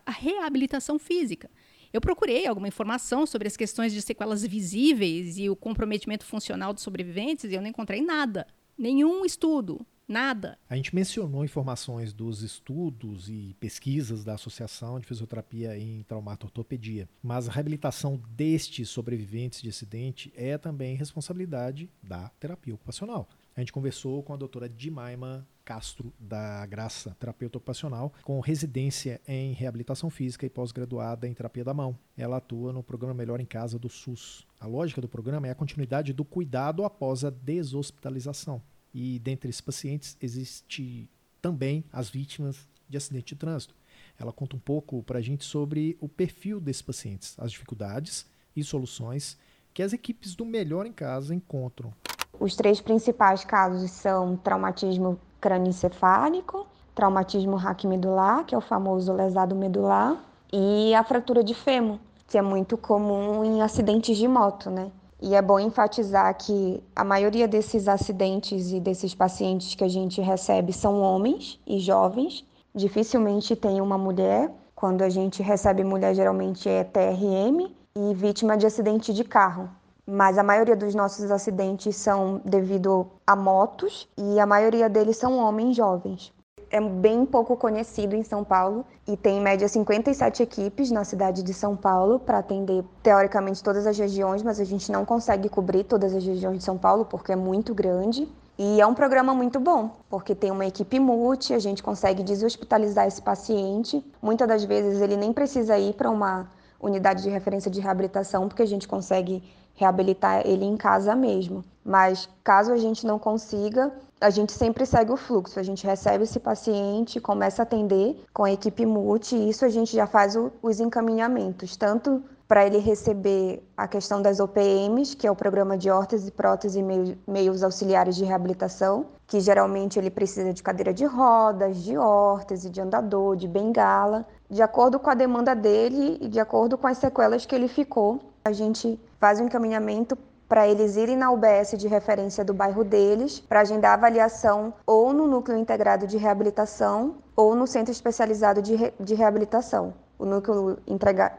a 0.04 0.11
reabilitação 0.11 0.99
física. 0.99 1.50
Eu 1.92 2.00
procurei 2.00 2.47
alguma 2.47 2.66
informação 2.66 3.25
sobre 3.25 3.47
as 3.47 3.56
questões 3.56 3.92
de 3.92 4.02
sequelas 4.02 4.44
visíveis 4.44 5.38
e 5.38 5.49
o 5.49 5.54
comprometimento 5.54 6.25
funcional 6.25 6.73
dos 6.73 6.83
sobreviventes 6.83 7.44
e 7.44 7.54
eu 7.54 7.62
não 7.62 7.68
encontrei 7.68 8.02
nada. 8.02 8.47
Nenhum 8.76 9.25
estudo, 9.25 9.87
Nada. 10.06 10.58
A 10.68 10.76
gente 10.76 10.94
mencionou 10.94 11.44
informações 11.44 12.12
dos 12.12 12.42
estudos 12.42 13.30
e 13.30 13.56
pesquisas 13.58 14.23
da 14.23 14.34
Associação 14.34 15.00
de 15.00 15.06
Fisioterapia 15.06 15.78
em 15.78 16.02
Traumatortopedia, 16.02 17.08
mas 17.23 17.49
a 17.49 17.52
reabilitação 17.52 18.20
destes 18.28 18.90
sobreviventes 18.90 19.62
de 19.62 19.70
acidente 19.70 20.30
é 20.37 20.58
também 20.58 20.94
responsabilidade 20.94 21.90
da 22.02 22.28
terapia 22.38 22.75
ocupacional. 22.75 23.26
A 23.56 23.61
gente 23.61 23.73
conversou 23.73 24.23
com 24.23 24.34
a 24.34 24.37
doutora 24.37 24.68
Dimaima 24.68 25.46
Castro 25.64 26.12
da 26.18 26.66
Graça, 26.66 27.16
terapeuta 27.18 27.56
ocupacional, 27.56 28.12
com 28.23 28.38
residência 28.40 29.23
em 29.26 29.54
reabilitação 29.54 30.11
física 30.11 30.44
e 30.44 30.50
pós-graduada 30.50 31.26
em 31.26 31.32
terapia 31.32 31.64
da 31.64 31.73
mão. 31.73 31.99
Ela 32.14 32.37
atua 32.37 32.75
no 32.75 32.82
programa 32.82 33.14
Melhor 33.14 33.40
em 33.40 33.46
Casa 33.46 33.78
do 33.78 33.88
SUS. 33.88 34.46
A 34.61 34.66
lógica 34.66 35.00
do 35.00 35.08
programa 35.08 35.46
é 35.46 35.50
a 35.50 35.54
continuidade 35.54 36.12
do 36.12 36.25
cuidado 36.25 36.84
após 36.84 37.25
a 37.25 37.30
deshospitalização 37.30 38.61
e 38.94 39.18
dentre 39.18 39.50
esses 39.50 39.60
pacientes 39.60 40.16
existe 40.22 41.10
também 41.42 41.84
as 41.92 42.08
vítimas 42.08 42.66
de 42.88 42.96
acidente 42.96 43.34
de 43.34 43.40
trânsito. 43.40 43.74
Ela 44.18 44.32
conta 44.32 44.54
um 44.54 44.60
pouco 44.60 45.02
para 45.02 45.18
a 45.18 45.22
gente 45.22 45.44
sobre 45.44 45.98
o 46.00 46.08
perfil 46.08 46.60
desses 46.60 46.82
pacientes, 46.82 47.34
as 47.38 47.50
dificuldades 47.50 48.26
e 48.54 48.62
soluções 48.62 49.36
que 49.72 49.82
as 49.82 49.92
equipes 49.92 50.36
do 50.36 50.44
Melhor 50.44 50.86
em 50.86 50.92
Casa 50.92 51.34
encontram. 51.34 51.92
Os 52.38 52.54
três 52.54 52.80
principais 52.80 53.44
casos 53.44 53.90
são 53.90 54.36
traumatismo 54.36 55.18
crânioencefálico, 55.40 56.66
traumatismo 56.94 57.56
raquimedular, 57.56 58.44
que 58.44 58.54
é 58.54 58.58
o 58.58 58.60
famoso 58.60 59.12
lesado 59.12 59.54
medular, 59.54 60.24
e 60.52 60.94
a 60.94 61.02
fratura 61.02 61.42
de 61.42 61.54
fêmur, 61.54 61.98
que 62.28 62.38
é 62.38 62.42
muito 62.42 62.78
comum 62.78 63.44
em 63.44 63.62
acidentes 63.62 64.16
de 64.16 64.28
moto, 64.28 64.70
né? 64.70 64.90
E 65.21 65.35
é 65.35 65.40
bom 65.40 65.59
enfatizar 65.59 66.37
que 66.37 66.83
a 66.94 67.04
maioria 67.04 67.49
desses 67.49 67.88
acidentes 67.88 68.73
e 68.73 68.80
desses 68.80 69.14
pacientes 69.14 69.75
que 69.75 69.85
a 69.85 69.88
gente 69.88 70.21
recebe 70.21 70.73
são 70.73 71.00
homens 71.00 71.61
e 71.66 71.78
jovens. 71.78 72.44
Dificilmente 72.75 73.56
tem 73.56 73.80
uma 73.80 73.97
mulher. 73.97 74.50
Quando 74.75 75.02
a 75.02 75.09
gente 75.09 75.42
recebe 75.42 75.85
mulher, 75.85 76.14
geralmente 76.14 76.68
é 76.68 76.85
TRM 76.85 77.73
e 77.97 78.14
vítima 78.14 78.56
de 78.56 78.66
acidente 78.66 79.12
de 79.12 79.25
carro. 79.25 79.71
Mas 80.06 80.37
a 80.37 80.42
maioria 80.42 80.76
dos 80.76 80.94
nossos 80.94 81.30
acidentes 81.30 81.97
são 81.97 82.42
devido 82.44 83.06
a 83.26 83.35
motos 83.35 84.09
e 84.18 84.38
a 84.38 84.44
maioria 84.44 84.88
deles 84.88 85.16
são 85.16 85.38
homens 85.38 85.76
jovens 85.76 86.35
é 86.71 86.80
bem 86.80 87.25
pouco 87.25 87.56
conhecido 87.56 88.14
em 88.14 88.23
São 88.23 88.44
Paulo 88.44 88.85
e 89.06 89.16
tem 89.16 89.38
em 89.38 89.40
média 89.40 89.68
57 89.68 90.42
equipes 90.42 90.90
na 90.90 91.04
cidade 91.04 91.42
de 91.42 91.54
São 91.54 91.76
Paulo 91.76 92.18
para 92.18 92.38
atender 92.38 92.85
teoricamente 93.02 93.62
todas 93.62 93.87
as 93.87 93.99
regiões, 93.99 94.42
mas 94.42 94.61
a 94.61 94.64
gente 94.64 94.90
não 94.90 95.04
consegue 95.04 95.49
cobrir 95.49 95.85
todas 95.85 96.14
as 96.14 96.25
regiões 96.25 96.59
de 96.59 96.64
São 96.64 96.78
Paulo 96.78 97.04
porque 97.04 97.33
é 97.33 97.37
muito 97.37 97.75
grande. 97.75 98.28
E 98.56 98.80
é 98.80 98.87
um 98.87 98.94
programa 98.94 99.35
muito 99.35 99.59
bom, 99.59 99.90
porque 100.09 100.33
tem 100.33 100.52
uma 100.52 100.64
equipe 100.64 101.00
multi, 101.00 101.52
a 101.52 101.59
gente 101.59 101.83
consegue 101.83 102.23
deshospitalizar 102.23 103.06
esse 103.06 103.21
paciente. 103.21 104.04
Muitas 104.23 104.47
das 104.47 104.64
vezes 104.64 105.00
ele 105.00 105.16
nem 105.16 105.33
precisa 105.33 105.76
ir 105.76 105.94
para 105.94 106.09
uma 106.09 106.49
unidade 106.80 107.23
de 107.23 107.30
referência 107.30 107.68
de 107.68 107.80
reabilitação, 107.80 108.47
porque 108.47 108.62
a 108.62 108.66
gente 108.66 108.87
consegue 108.87 109.42
reabilitar 109.75 110.47
ele 110.47 110.64
em 110.64 110.76
casa 110.76 111.16
mesmo. 111.16 111.64
Mas 111.85 112.28
caso 112.44 112.73
a 112.73 112.76
gente 112.76 113.04
não 113.04 113.18
consiga, 113.18 113.92
a 114.24 114.30
gente 114.30 114.52
sempre 114.52 114.86
segue 114.86 115.12
o 115.12 115.18
fluxo. 115.18 115.60
A 115.60 115.62
gente 115.62 115.86
recebe 115.86 116.24
esse 116.24 116.40
paciente, 116.40 117.20
começa 117.20 117.60
a 117.60 117.64
atender 117.64 118.24
com 118.32 118.44
a 118.44 118.50
equipe 118.50 118.86
multi, 118.86 119.36
e 119.36 119.50
isso 119.50 119.66
a 119.66 119.68
gente 119.68 119.94
já 119.94 120.06
faz 120.06 120.34
o, 120.34 120.50
os 120.62 120.80
encaminhamentos, 120.80 121.76
tanto 121.76 122.22
para 122.48 122.66
ele 122.66 122.78
receber 122.78 123.62
a 123.76 123.86
questão 123.86 124.22
das 124.22 124.40
OPMs, 124.40 125.14
que 125.14 125.26
é 125.26 125.30
o 125.30 125.36
programa 125.36 125.76
de 125.76 125.90
órtese, 125.90 126.30
prótese 126.30 126.80
e 126.80 127.30
meios 127.30 127.62
auxiliares 127.62 128.16
de 128.16 128.24
reabilitação, 128.24 129.06
que 129.26 129.40
geralmente 129.40 129.98
ele 129.98 130.10
precisa 130.10 130.54
de 130.54 130.62
cadeira 130.62 130.94
de 130.94 131.04
rodas, 131.04 131.76
de 131.82 131.96
órtese, 131.98 132.70
de 132.70 132.80
andador, 132.80 133.36
de 133.36 133.46
bengala, 133.46 134.26
de 134.48 134.62
acordo 134.62 134.98
com 134.98 135.10
a 135.10 135.14
demanda 135.14 135.54
dele 135.54 136.16
e 136.20 136.28
de 136.28 136.40
acordo 136.40 136.78
com 136.78 136.86
as 136.86 136.96
sequelas 136.96 137.44
que 137.44 137.54
ele 137.54 137.68
ficou. 137.68 138.20
A 138.42 138.52
gente 138.52 138.98
faz 139.18 139.38
o 139.38 139.42
encaminhamento 139.42 140.16
para 140.48 140.68
eles 140.68 140.96
irem 140.96 141.16
na 141.16 141.30
UBS 141.30 141.72
de 141.76 141.88
referência 141.88 142.44
do 142.44 142.54
bairro 142.54 142.84
deles 142.84 143.40
para 143.40 143.60
agendar 143.60 143.94
avaliação 143.94 144.74
ou 144.86 145.12
no 145.12 145.26
núcleo 145.26 145.58
integrado 145.58 146.06
de 146.06 146.16
reabilitação 146.16 147.16
ou 147.34 147.54
no 147.54 147.66
centro 147.66 147.92
especializado 147.92 148.62
de, 148.62 148.74
re 148.74 148.92
de 149.00 149.14
reabilitação. 149.14 149.94
O 150.18 150.24
núcleo 150.24 150.78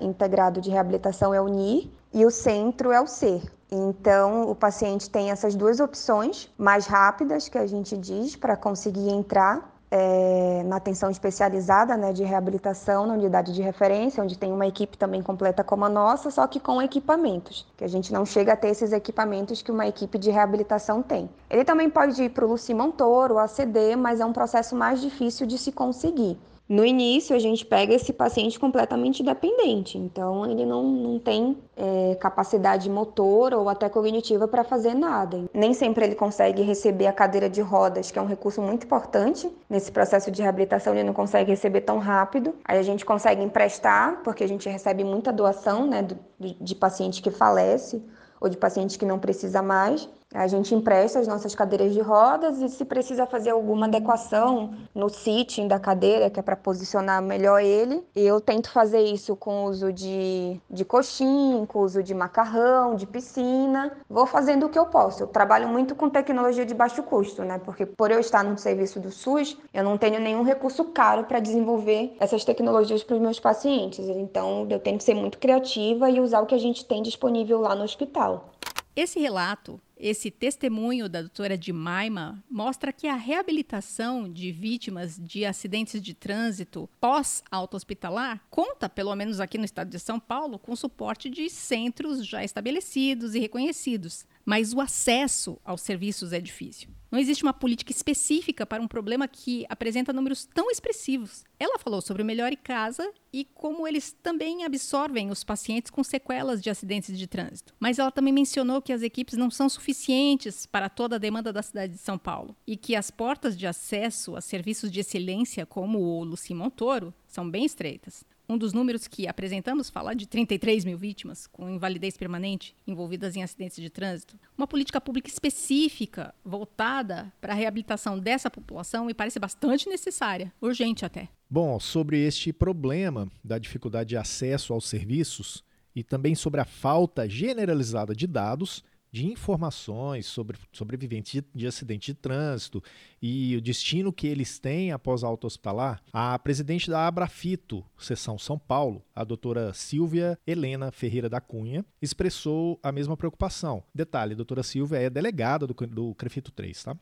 integrado 0.02 0.60
de 0.60 0.70
reabilitação 0.70 1.34
é 1.34 1.40
o 1.40 1.48
NIR 1.48 1.90
e 2.14 2.26
o 2.26 2.32
centro 2.32 2.92
é 2.92 3.00
o 3.00 3.08
SER. 3.08 3.42
Então, 3.72 4.50
o 4.50 4.56
paciente 4.56 5.10
tem 5.10 5.32
essas 5.32 5.56
duas 5.56 5.80
opções 5.80 6.54
mais 6.58 6.86
rápidas 6.86 7.50
que 7.50 7.58
a 7.58 7.66
gente 7.66 7.98
diz 7.98 8.36
para 8.36 8.56
conseguir 8.56 9.10
entrar 9.10 9.75
é, 9.92 10.64
na 10.66 10.78
atenção 10.78 11.10
especializada 11.10 11.96
né, 11.96 12.12
de 12.12 12.24
reabilitação 12.24 13.06
na 13.06 13.14
unidade 13.14 13.54
de 13.54 13.62
referência, 13.62 14.24
onde 14.24 14.38
tem 14.38 14.52
uma 14.52 14.68
equipe 14.68 14.98
também 14.98 15.22
completa 15.22 15.64
como 15.64 15.86
a 15.86 15.90
nossa, 15.90 16.32
só 16.32 16.48
que 16.48 16.60
com 16.60 16.82
equipamentos, 16.82 17.66
que 17.78 17.84
a 17.84 17.88
gente 17.88 18.12
não 18.12 18.26
chega 18.26 18.54
a 18.54 18.58
ter 18.58 18.70
esses 18.70 18.92
equipamentos 18.92 19.62
que 19.62 19.72
uma 19.72 19.88
equipe 19.88 20.18
de 20.18 20.32
reabilitação 20.32 21.02
tem. 21.02 21.30
Ele 21.50 21.64
também 21.64 21.90
pode 21.90 22.22
ir 22.24 22.30
para 22.30 22.46
o 22.46 22.50
Luci 22.50 22.74
Montoro, 22.74 23.36
o 23.36 23.40
ACD, 23.40 23.96
mas 23.96 24.20
é 24.20 24.26
um 24.26 24.34
processo 24.34 24.76
mais 24.76 25.02
difícil 25.02 25.46
de 25.46 25.58
se 25.58 25.72
conseguir. 25.72 26.38
No 26.68 26.84
início, 26.84 27.36
a 27.36 27.40
gente 27.40 27.64
pega 27.64 27.94
esse 27.94 28.12
paciente 28.12 28.60
completamente 28.60 29.22
dependente, 29.22 30.00
então 30.00 30.50
ele 30.50 30.66
não, 30.66 30.84
não 30.84 31.20
tem 31.20 31.56
é, 31.78 32.16
capacidade 32.16 32.90
motor 32.90 33.54
ou 33.54 33.70
até 33.70 33.88
cognitiva 33.88 34.48
para 34.48 34.64
fazer 34.64 34.96
nada. 34.96 35.44
Nem 35.54 35.76
sempre 35.76 36.06
ele 36.06 36.16
consegue 36.16 36.64
receber 36.64 37.06
a 37.06 37.14
cadeira 37.14 37.48
de 37.48 37.62
rodas, 37.62 38.10
que 38.10 38.18
é 38.18 38.22
um 38.22 38.26
recurso 38.26 38.64
muito 38.64 38.86
importante 38.86 39.48
nesse 39.70 39.92
processo 39.92 40.32
de 40.32 40.42
reabilitação, 40.42 40.94
ele 40.94 41.04
não 41.04 41.14
consegue 41.14 41.52
receber 41.52 41.82
tão 41.82 42.00
rápido. 42.00 42.56
Aí 42.66 42.80
a 42.80 42.84
gente 42.84 43.06
consegue 43.06 43.44
emprestar, 43.44 44.22
porque 44.24 44.44
a 44.44 44.48
gente 44.48 44.68
recebe 44.68 45.04
muita 45.04 45.32
doação 45.32 45.86
né, 45.86 46.02
de, 46.40 46.58
de 46.60 46.76
paciente 46.76 47.22
que 47.22 47.30
falece 47.30 48.02
ou 48.42 48.50
de 48.50 48.58
paciente 48.58 48.98
que 48.98 49.06
não 49.06 49.20
precisa 49.20 49.62
mais. 49.62 50.10
A 50.36 50.48
gente 50.48 50.76
empresta 50.76 51.18
as 51.18 51.28
nossas 51.28 51.56
cadeiras 51.56 51.94
de 51.94 52.02
rodas 52.02 52.62
e 52.62 52.68
se 52.68 52.84
precisa 52.84 53.26
fazer 53.26 53.52
alguma 53.52 53.86
adequação 53.86 54.74
no 54.94 55.08
sitting 55.08 55.66
da 55.66 55.80
cadeira, 55.80 56.30
que 56.30 56.38
é 56.38 56.44
para 56.44 56.58
posicionar 56.58 57.22
melhor 57.22 57.62
ele, 57.62 58.04
eu 58.14 58.42
tento 58.42 58.70
fazer 58.70 59.00
isso 59.00 59.34
com 59.38 59.64
uso 59.64 59.94
de, 59.94 60.60
de 60.70 60.84
coxim, 60.84 61.66
com 61.66 61.80
uso 61.80 62.04
de 62.04 62.14
macarrão, 62.14 62.96
de 62.96 63.08
piscina. 63.08 63.94
Vou 64.10 64.26
fazendo 64.26 64.66
o 64.66 64.70
que 64.70 64.78
eu 64.78 64.88
posso. 64.88 65.24
Eu 65.24 65.28
trabalho 65.28 65.70
muito 65.70 65.96
com 65.96 66.10
tecnologia 66.10 66.66
de 66.66 66.74
baixo 66.74 67.02
custo, 67.02 67.42
né? 67.44 67.58
Porque 67.64 67.86
por 67.86 68.12
eu 68.12 68.20
estar 68.20 68.44
no 68.44 68.58
serviço 68.58 69.00
do 69.00 69.12
SUS, 69.12 69.58
eu 69.74 69.86
não 69.86 69.98
tenho 69.98 70.20
nenhum 70.20 70.44
recurso 70.44 70.84
caro 70.86 71.24
para 71.24 71.40
desenvolver 71.40 72.14
essas 72.20 72.44
tecnologias 72.44 73.04
para 73.04 73.16
os 73.16 73.22
meus 73.22 73.40
pacientes. 73.40 74.00
Então, 74.00 74.68
eu 74.70 74.80
tenho 74.80 74.98
que 74.98 75.04
ser 75.04 75.14
muito 75.14 75.38
criativa 75.38 76.10
e 76.10 76.20
usar 76.20 76.42
o 76.42 76.46
que 76.46 76.56
a 76.56 76.60
gente 76.60 76.84
tem 76.84 77.02
disponível 77.02 77.62
lá 77.62 77.74
no 77.74 77.84
hospital. 77.84 78.50
Esse 78.96 79.20
relato 79.20 79.82
esse 79.98 80.30
testemunho 80.30 81.08
da 81.08 81.22
doutora 81.22 81.58
Dimaima 81.58 82.44
mostra 82.50 82.92
que 82.92 83.08
a 83.08 83.16
reabilitação 83.16 84.32
de 84.32 84.52
vítimas 84.52 85.18
de 85.18 85.46
acidentes 85.46 86.02
de 86.02 86.14
trânsito 86.14 86.90
pós-auto-hospitalar 87.00 88.42
conta, 88.50 88.90
pelo 88.90 89.16
menos 89.16 89.40
aqui 89.40 89.58
no 89.58 89.64
estado 89.64 89.90
de 89.90 90.00
São 90.00 90.20
Paulo, 90.20 90.60
com 90.60 90.76
suporte 90.76 91.30
de 91.30 91.50
centros 91.50 92.26
já 92.26 92.44
estabelecidos 92.44 93.36
e 93.36 93.40
reconhecidos. 93.40 94.26
Mas 94.44 94.74
o 94.74 94.82
acesso 94.82 95.58
aos 95.64 95.82
serviços 95.82 96.34
é 96.34 96.42
difícil. 96.42 96.90
Não 97.12 97.20
existe 97.20 97.44
uma 97.44 97.54
política 97.54 97.92
específica 97.92 98.66
para 98.66 98.82
um 98.82 98.88
problema 98.88 99.28
que 99.28 99.66
apresenta 99.70 100.12
números 100.12 100.46
tão 100.46 100.70
expressivos. 100.70 101.44
Ela 101.60 101.80
falou 101.80 102.02
sobre 102.02 102.24
o 102.24 102.26
Melhor 102.26 102.52
em 102.52 102.58
Casa 102.58 103.10
e 103.32 103.46
como 103.46 103.88
eles 103.88 104.12
também 104.24 104.64
absorvem 104.64 105.30
os 105.30 105.44
pacientes 105.44 105.92
com 105.92 106.04
sequelas 106.04 106.62
de 106.62 106.70
acidentes 106.70 107.18
de 107.18 107.28
trânsito. 107.28 107.74
Mas 107.80 108.00
ela 108.00 108.12
também 108.12 108.34
mencionou 108.34 108.82
que 108.82 108.94
as 108.94 109.02
equipes 109.02 109.38
não 109.38 109.50
são 109.50 109.70
suficientes 109.70 110.66
para 110.66 110.90
toda 110.90 111.16
a 111.16 111.20
demanda 111.20 111.54
da 111.54 111.62
cidade 111.62 111.94
de 111.94 112.00
São 112.00 112.18
Paulo 112.18 112.56
e 112.66 112.76
que 112.76 112.96
as 112.96 113.12
portas 113.12 113.58
de 113.58 113.68
acesso 113.68 114.36
a 114.36 114.42
serviços 114.42 114.92
de 114.92 115.00
excelência 115.00 115.66
como 115.66 116.00
o 116.00 116.24
Luci 116.24 116.54
Montoro 116.54 117.14
são 117.28 117.50
bem 117.50 117.66
estreitas. 117.66 118.26
Um 118.48 118.58
dos 118.58 118.74
números 118.74 119.08
que 119.08 119.28
apresentamos 119.28 119.90
fala 119.90 120.16
de 120.16 120.28
33 120.28 120.86
mil 120.86 120.98
vítimas 120.98 121.48
com 121.48 121.70
invalidez 121.70 122.16
permanente 122.16 122.76
envolvidas 122.86 123.36
em 123.36 123.42
acidentes 123.42 123.78
de 123.78 123.90
trânsito. 123.90 124.40
Uma 124.56 124.68
política 124.68 125.02
pública 125.02 125.30
específica 125.30 126.34
voltada 126.44 127.34
para 127.42 127.54
a 127.54 127.56
reabilitação 127.56 128.20
dessa 128.20 128.50
população 128.52 129.06
me 129.06 129.14
parece 129.14 129.40
bastante 129.40 129.90
necessária, 129.90 130.54
urgente 130.62 131.04
até. 131.04 131.30
Bom, 131.50 131.80
sobre 131.80 132.20
este 132.20 132.54
problema 132.54 133.32
da 133.44 133.58
dificuldade 133.58 134.10
de 134.10 134.18
acesso 134.18 134.74
aos 134.74 134.88
serviços 134.88 135.64
e 135.96 136.04
também 136.04 136.36
sobre 136.36 136.62
a 136.62 136.66
falta 136.66 137.28
generalizada 137.28 138.14
de 138.14 138.28
dados, 138.28 138.84
de 139.16 139.26
informações 139.26 140.26
sobre 140.26 140.58
sobreviventes 140.74 141.32
de, 141.32 141.46
de 141.56 141.66
acidente 141.66 142.08
de 142.08 142.16
trânsito 142.16 142.84
e 143.22 143.56
o 143.56 143.62
destino 143.62 144.12
que 144.12 144.28
eles 144.28 144.60
têm 144.60 144.92
após 144.92 145.24
a 145.24 145.28
alta 145.28 145.48
hospitalar, 145.48 146.02
a 146.12 146.38
presidente 146.38 146.90
da 146.90 147.08
Abrafito, 147.08 147.82
seção 147.98 148.38
São 148.38 148.60
Paulo, 148.60 149.02
a 149.16 149.24
doutora 149.24 149.74
Silvia 149.74 150.38
Helena 150.46 150.92
Ferreira 150.92 151.30
da 151.30 151.40
Cunha, 151.40 151.86
expressou 152.02 152.78
a 152.84 152.92
mesma 152.92 153.16
preocupação. 153.16 153.82
Detalhe, 153.96 154.34
a 154.34 154.36
doutora 154.36 154.64
Silvia 154.64 154.98
é 154.98 155.10
delegada 155.10 155.66
do, 155.66 155.74
do 155.74 156.14
CREFITO 156.16 156.52
3, 156.52 156.84
tá? 156.84 156.98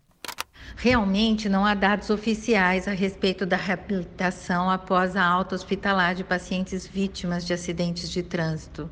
Realmente 0.76 1.49
não 1.49 1.65
há 1.65 1.73
dados 1.73 2.12
oficiais 2.12 2.88
a 2.88 2.91
respeito 2.91 3.43
da 3.43 3.58
reabilitação 3.58 4.69
após 4.69 5.15
a 5.15 5.26
alta 5.26 5.56
hospitalar 5.56 6.13
de 6.13 6.23
pacientes 6.23 6.86
vítimas 6.86 7.43
de 7.43 7.54
acidentes 7.54 8.08
de 8.08 8.21
trânsito. 8.21 8.88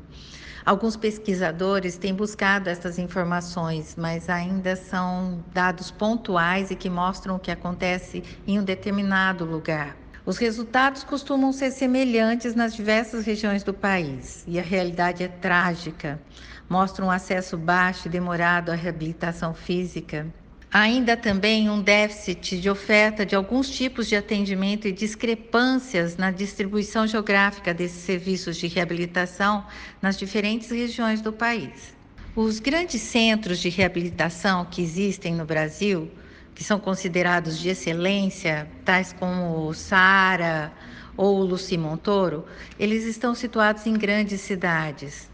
Alguns 0.64 0.96
pesquisadores 0.96 1.98
têm 1.98 2.14
buscado 2.14 2.70
essas 2.70 2.96
informações, 2.96 3.96
mas 3.96 4.28
ainda 4.28 4.76
são 4.76 5.44
dados 5.52 5.90
pontuais 5.90 6.70
e 6.70 6.76
que 6.76 6.88
mostram 6.88 7.34
o 7.34 7.38
que 7.38 7.50
acontece 7.50 8.22
em 8.46 8.60
um 8.60 8.64
determinado 8.64 9.44
lugar. 9.44 9.96
Os 10.24 10.38
resultados 10.38 11.02
costumam 11.02 11.52
ser 11.52 11.72
semelhantes 11.72 12.54
nas 12.54 12.76
diversas 12.76 13.26
regiões 13.26 13.64
do 13.64 13.74
país 13.74 14.44
e 14.46 14.56
a 14.56 14.62
realidade 14.62 15.24
é 15.24 15.28
trágica. 15.28 16.22
Mostra 16.68 17.04
um 17.04 17.10
acesso 17.10 17.56
baixo 17.56 18.06
e 18.06 18.10
demorado 18.10 18.70
à 18.70 18.76
reabilitação 18.76 19.52
física, 19.52 20.32
ainda 20.72 21.18
também 21.18 21.68
um 21.68 21.82
déficit 21.82 22.58
de 22.58 22.70
oferta 22.70 23.26
de 23.26 23.36
alguns 23.36 23.68
tipos 23.68 24.08
de 24.08 24.16
atendimento 24.16 24.88
e 24.88 24.92
discrepâncias 24.92 26.16
na 26.16 26.30
distribuição 26.30 27.06
geográfica 27.06 27.74
desses 27.74 28.02
serviços 28.02 28.56
de 28.56 28.68
reabilitação 28.68 29.66
nas 30.00 30.18
diferentes 30.18 30.70
regiões 30.70 31.20
do 31.20 31.30
país. 31.30 31.94
Os 32.34 32.58
grandes 32.58 33.02
centros 33.02 33.58
de 33.58 33.68
reabilitação 33.68 34.64
que 34.64 34.80
existem 34.80 35.34
no 35.34 35.44
Brasil, 35.44 36.10
que 36.54 36.64
são 36.64 36.80
considerados 36.80 37.58
de 37.58 37.68
excelência, 37.68 38.66
tais 38.82 39.12
como 39.12 39.68
o 39.68 39.74
SARA 39.74 40.72
ou 41.14 41.40
o 41.40 41.44
Luci 41.44 41.76
Montoro, 41.76 42.46
eles 42.78 43.04
estão 43.04 43.34
situados 43.34 43.86
em 43.86 43.92
grandes 43.92 44.40
cidades, 44.40 45.28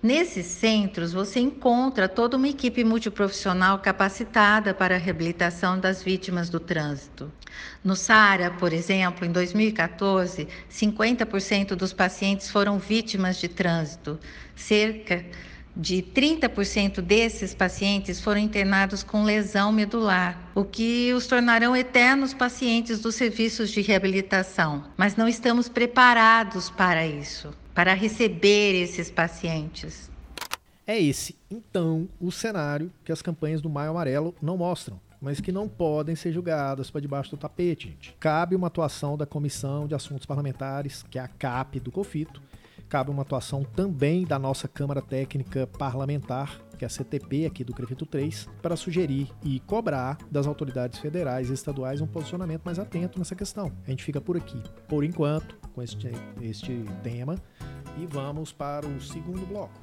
Nesses 0.00 0.46
centros, 0.46 1.12
você 1.12 1.40
encontra 1.40 2.08
toda 2.08 2.36
uma 2.36 2.46
equipe 2.46 2.84
multiprofissional 2.84 3.80
capacitada 3.80 4.72
para 4.72 4.94
a 4.94 4.98
reabilitação 4.98 5.76
das 5.78 6.04
vítimas 6.04 6.48
do 6.48 6.60
trânsito. 6.60 7.32
No 7.82 7.96
SARA, 7.96 8.52
por 8.52 8.72
exemplo, 8.72 9.26
em 9.26 9.32
2014, 9.32 10.46
50% 10.70 11.74
dos 11.74 11.92
pacientes 11.92 12.48
foram 12.48 12.78
vítimas 12.78 13.38
de 13.38 13.48
trânsito. 13.48 14.20
Cerca 14.54 15.24
de 15.76 15.96
30% 15.96 17.00
desses 17.00 17.52
pacientes 17.52 18.20
foram 18.20 18.40
internados 18.40 19.02
com 19.02 19.24
lesão 19.24 19.72
medular, 19.72 20.38
o 20.54 20.64
que 20.64 21.12
os 21.12 21.26
tornarão 21.26 21.74
eternos 21.74 22.32
pacientes 22.32 23.00
dos 23.00 23.16
serviços 23.16 23.70
de 23.70 23.80
reabilitação. 23.80 24.84
Mas 24.96 25.16
não 25.16 25.26
estamos 25.26 25.68
preparados 25.68 26.70
para 26.70 27.04
isso 27.04 27.52
para 27.78 27.94
receber 27.94 28.74
esses 28.74 29.08
pacientes. 29.08 30.10
É 30.84 30.98
esse, 30.98 31.36
então, 31.48 32.08
o 32.20 32.32
cenário 32.32 32.90
que 33.04 33.12
as 33.12 33.22
campanhas 33.22 33.62
do 33.62 33.70
Maio 33.70 33.92
Amarelo 33.92 34.34
não 34.42 34.56
mostram, 34.56 35.00
mas 35.20 35.40
que 35.40 35.52
não 35.52 35.68
podem 35.68 36.16
ser 36.16 36.32
julgadas 36.32 36.90
para 36.90 37.00
debaixo 37.00 37.30
do 37.30 37.36
tapete, 37.36 37.86
gente. 37.86 38.16
Cabe 38.18 38.56
uma 38.56 38.66
atuação 38.66 39.16
da 39.16 39.24
Comissão 39.24 39.86
de 39.86 39.94
Assuntos 39.94 40.26
Parlamentares, 40.26 41.04
que 41.08 41.20
é 41.20 41.22
a 41.22 41.28
CAP 41.28 41.78
do 41.78 41.92
COFITO, 41.92 42.42
cabe 42.88 43.12
uma 43.12 43.22
atuação 43.22 43.62
também 43.62 44.24
da 44.24 44.40
nossa 44.40 44.66
Câmara 44.66 45.00
Técnica 45.00 45.68
Parlamentar, 45.68 46.60
que 46.76 46.84
é 46.84 46.86
a 46.86 46.90
CTP 46.90 47.46
aqui 47.46 47.62
do 47.62 47.74
CREFITO 47.74 48.06
3, 48.06 48.48
para 48.62 48.76
sugerir 48.76 49.28
e 49.44 49.60
cobrar 49.60 50.18
das 50.30 50.46
autoridades 50.46 50.98
federais 50.98 51.50
e 51.50 51.52
estaduais 51.52 52.00
um 52.00 52.06
posicionamento 52.06 52.62
mais 52.64 52.78
atento 52.78 53.18
nessa 53.18 53.36
questão. 53.36 53.72
A 53.86 53.90
gente 53.90 54.02
fica 54.02 54.20
por 54.20 54.36
aqui, 54.36 54.60
por 54.88 55.04
enquanto, 55.04 55.57
com 55.78 55.82
este, 55.82 56.10
este 56.42 56.84
tema 57.04 57.36
e 57.96 58.06
vamos 58.06 58.52
para 58.52 58.84
o 58.84 59.00
segundo 59.00 59.46
bloco. 59.46 59.80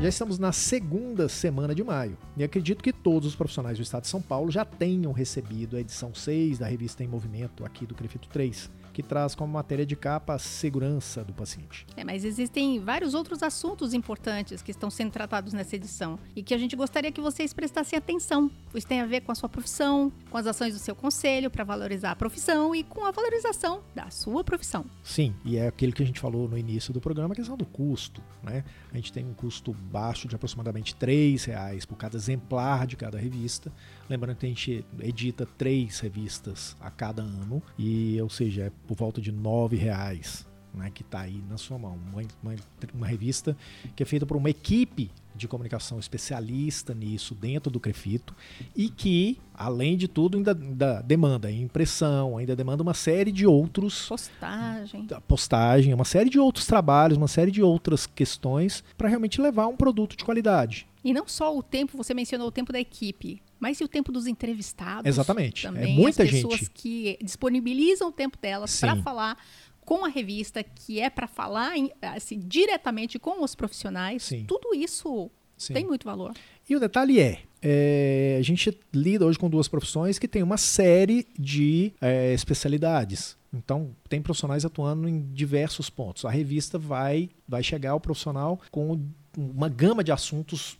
Já 0.00 0.08
estamos 0.08 0.38
na 0.38 0.52
segunda 0.52 1.28
semana 1.28 1.74
de 1.74 1.84
maio 1.84 2.16
e 2.34 2.42
acredito 2.42 2.82
que 2.82 2.94
todos 2.94 3.28
os 3.28 3.36
profissionais 3.36 3.76
do 3.76 3.82
Estado 3.82 4.04
de 4.04 4.08
São 4.08 4.22
Paulo 4.22 4.50
já 4.50 4.64
tenham 4.64 5.12
recebido 5.12 5.76
a 5.76 5.80
edição 5.80 6.14
6 6.14 6.60
da 6.60 6.66
revista 6.66 7.04
Em 7.04 7.08
Movimento 7.08 7.62
aqui 7.62 7.84
do 7.84 7.94
Crefito 7.94 8.28
3 8.28 8.70
que 8.96 9.02
traz 9.02 9.34
como 9.34 9.52
matéria 9.52 9.84
de 9.84 9.94
capa 9.94 10.32
a 10.32 10.38
segurança 10.38 11.22
do 11.22 11.30
paciente. 11.34 11.86
É, 11.98 12.02
mas 12.02 12.24
existem 12.24 12.80
vários 12.80 13.12
outros 13.12 13.42
assuntos 13.42 13.92
importantes 13.92 14.62
que 14.62 14.70
estão 14.70 14.88
sendo 14.88 15.10
tratados 15.10 15.52
nessa 15.52 15.76
edição 15.76 16.18
e 16.34 16.42
que 16.42 16.54
a 16.54 16.56
gente 16.56 16.74
gostaria 16.74 17.12
que 17.12 17.20
vocês 17.20 17.52
prestassem 17.52 17.98
atenção, 17.98 18.50
pois 18.72 18.86
tem 18.86 19.02
a 19.02 19.04
ver 19.04 19.20
com 19.20 19.30
a 19.30 19.34
sua 19.34 19.50
profissão, 19.50 20.10
com 20.30 20.38
as 20.38 20.46
ações 20.46 20.72
do 20.72 20.80
seu 20.80 20.96
conselho 20.96 21.50
para 21.50 21.62
valorizar 21.62 22.12
a 22.12 22.16
profissão 22.16 22.74
e 22.74 22.82
com 22.82 23.04
a 23.04 23.10
valorização 23.10 23.82
da 23.94 24.08
sua 24.08 24.42
profissão. 24.42 24.86
Sim, 25.02 25.34
e 25.44 25.58
é 25.58 25.68
aquilo 25.68 25.92
que 25.92 26.02
a 26.02 26.06
gente 26.06 26.18
falou 26.18 26.48
no 26.48 26.56
início 26.56 26.90
do 26.90 26.98
programa, 26.98 27.34
a 27.34 27.36
questão 27.36 27.54
do 27.54 27.66
custo. 27.66 28.22
Né? 28.42 28.64
A 28.90 28.96
gente 28.96 29.12
tem 29.12 29.26
um 29.26 29.34
custo 29.34 29.74
baixo 29.74 30.26
de 30.26 30.34
aproximadamente 30.34 30.96
R$ 30.98 31.36
reais 31.44 31.84
por 31.84 31.96
cada 31.96 32.16
exemplar 32.16 32.86
de 32.86 32.96
cada 32.96 33.18
revista. 33.18 33.70
Lembrando 34.08 34.38
que 34.38 34.46
a 34.46 34.48
gente 34.48 34.86
edita 35.00 35.44
três 35.58 36.00
revistas 36.00 36.74
a 36.80 36.90
cada 36.90 37.20
ano, 37.20 37.62
e 37.78 38.18
ou 38.22 38.30
seja, 38.30 38.62
é 38.62 38.72
por 38.86 38.96
volta 38.96 39.20
de 39.20 39.32
nove 39.32 39.76
reais 39.76 40.46
né, 40.76 40.90
que 40.94 41.02
está 41.02 41.22
aí 41.22 41.42
na 41.48 41.56
sua 41.56 41.78
mão. 41.78 41.98
Uma, 42.12 42.22
uma, 42.42 42.54
uma, 42.94 43.06
revista 43.06 43.56
que 43.96 44.02
é 44.02 44.06
feita 44.06 44.26
por 44.26 44.36
uma 44.36 44.50
equipe 44.50 45.10
de 45.34 45.48
comunicação 45.48 45.98
especialista 45.98 46.94
nisso 46.94 47.34
dentro 47.34 47.70
do 47.70 47.80
Crefito 47.80 48.34
e 48.74 48.88
que, 48.88 49.38
além 49.54 49.96
de 49.96 50.08
tudo, 50.08 50.36
ainda, 50.36 50.52
ainda 50.52 51.00
demanda 51.02 51.50
impressão, 51.50 52.38
ainda 52.38 52.54
demanda 52.54 52.82
uma 52.82 52.94
série 52.94 53.32
de 53.32 53.46
outros. 53.46 54.06
Postagem. 54.06 55.06
Postagem, 55.26 55.94
uma 55.94 56.04
série 56.04 56.30
de 56.30 56.38
outros 56.38 56.66
trabalhos, 56.66 57.18
uma 57.18 57.28
série 57.28 57.50
de 57.50 57.62
outras 57.62 58.06
questões 58.06 58.84
para 58.96 59.08
realmente 59.08 59.40
levar 59.40 59.66
um 59.66 59.76
produto 59.76 60.16
de 60.16 60.24
qualidade. 60.24 60.86
E 61.04 61.12
não 61.14 61.28
só 61.28 61.56
o 61.56 61.62
tempo, 61.62 61.96
você 61.96 62.12
mencionou 62.12 62.48
o 62.48 62.50
tempo 62.50 62.72
da 62.72 62.80
equipe, 62.80 63.40
mas 63.60 63.80
e 63.80 63.84
o 63.84 63.88
tempo 63.88 64.10
dos 64.10 64.26
entrevistados? 64.26 65.06
Exatamente. 65.06 65.66
É 65.66 65.70
também, 65.70 65.92
é 65.92 65.96
muita 65.96 66.24
as 66.24 66.30
pessoas 66.30 66.58
gente. 66.58 66.70
que 66.70 67.18
disponibilizam 67.22 68.08
o 68.08 68.12
tempo 68.12 68.36
delas 68.38 68.78
para 68.80 68.96
falar 68.96 69.38
com 69.86 70.04
a 70.04 70.08
revista, 70.08 70.62
que 70.62 71.00
é 71.00 71.08
para 71.08 71.28
falar 71.28 71.72
assim, 72.02 72.40
diretamente 72.40 73.18
com 73.18 73.42
os 73.42 73.54
profissionais. 73.54 74.24
Sim. 74.24 74.44
Tudo 74.44 74.74
isso 74.74 75.30
Sim. 75.56 75.72
tem 75.72 75.86
muito 75.86 76.04
valor. 76.04 76.34
E 76.68 76.74
o 76.74 76.80
detalhe 76.80 77.20
é, 77.20 77.42
é, 77.62 78.36
a 78.38 78.42
gente 78.42 78.76
lida 78.92 79.24
hoje 79.24 79.38
com 79.38 79.48
duas 79.48 79.68
profissões 79.68 80.18
que 80.18 80.26
têm 80.26 80.42
uma 80.42 80.56
série 80.56 81.26
de 81.38 81.92
é, 82.00 82.34
especialidades. 82.34 83.36
Então, 83.54 83.94
tem 84.08 84.20
profissionais 84.20 84.64
atuando 84.64 85.08
em 85.08 85.22
diversos 85.32 85.88
pontos. 85.88 86.24
A 86.24 86.30
revista 86.30 86.78
vai, 86.78 87.30
vai 87.48 87.62
chegar 87.62 87.92
ao 87.92 88.00
profissional 88.00 88.60
com 88.70 89.00
uma 89.36 89.68
gama 89.68 90.02
de 90.02 90.10
assuntos 90.10 90.76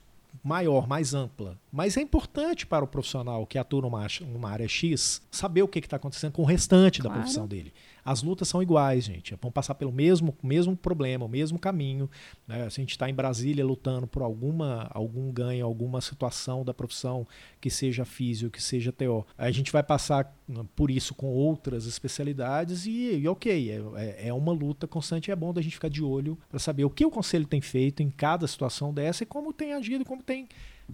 maior, 0.47 0.87
mais 0.87 1.13
ampla. 1.15 1.59
Mas 1.73 1.97
é 1.97 2.01
importante 2.01 2.67
para 2.67 2.85
o 2.85 2.89
profissional 2.89 3.47
que 3.47 3.59
atua 3.59 3.83
numa, 3.83 4.07
numa 4.21 4.51
área 4.51 4.69
X 4.69 5.21
saber 5.31 5.63
o 5.63 5.69
que 5.69 5.81
está 5.81 5.97
acontecendo 5.97 6.33
com 6.33 6.43
o 6.43 6.45
restante 6.45 7.01
claro. 7.01 7.15
da 7.15 7.21
profissão 7.21 7.47
dele. 7.47 7.73
As 8.07 8.23
lutas 8.23 8.47
são 8.47 8.63
iguais, 8.63 9.03
gente. 9.03 9.35
Vão 9.43 9.51
passar 9.51 9.75
pelo 9.75 9.91
mesmo, 9.91 10.33
mesmo 10.41 10.77
problema, 10.77 11.25
o 11.25 11.29
mesmo 11.29 11.59
caminho. 11.59 12.09
Né? 12.47 12.71
Se 12.71 12.81
a 12.81 12.83
gente 12.83 12.93
está 12.93 13.11
em 13.11 13.15
Brasília 13.15 13.67
lutando 13.67 14.07
por 14.07 14.23
alguma, 14.23 14.89
algum 14.93 15.33
ganho, 15.33 15.67
alguma 15.67 16.01
situação 16.01 16.65
da 16.65 16.73
profissão, 16.73 17.27
que 17.61 17.69
seja 17.69 18.05
físico, 18.05 18.53
que 18.53 18.63
seja 18.63 18.93
TO, 18.93 19.27
a 19.37 19.51
gente 19.51 19.73
vai 19.73 19.83
passar 19.83 20.33
né, 20.47 20.65
por 20.77 20.89
isso 20.89 21.17
com 21.17 21.27
outras 21.27 21.85
especialidades 21.85 22.87
e, 22.87 23.19
e 23.19 23.27
ok, 23.27 23.71
é, 23.71 23.83
é, 23.97 24.29
é 24.29 24.33
uma 24.33 24.53
luta 24.53 24.87
constante. 24.87 25.33
É 25.33 25.37
bom 25.37 25.53
da 25.53 25.61
gente 25.61 25.75
ficar 25.75 25.89
de 25.89 26.05
olho 26.05 26.39
para 26.49 26.61
saber 26.61 26.85
o 26.85 26.91
que 26.91 27.05
o 27.05 27.11
conselho 27.11 27.45
tem 27.45 27.61
feito 27.61 28.05
em 28.05 28.11
cada 28.11 28.47
situação 28.47 28.95
dessa 28.95 29.25
e 29.25 29.27
como 29.27 29.53
tem 29.53 29.73
agido, 29.73 30.05
como 30.05 30.23
tem 30.23 30.49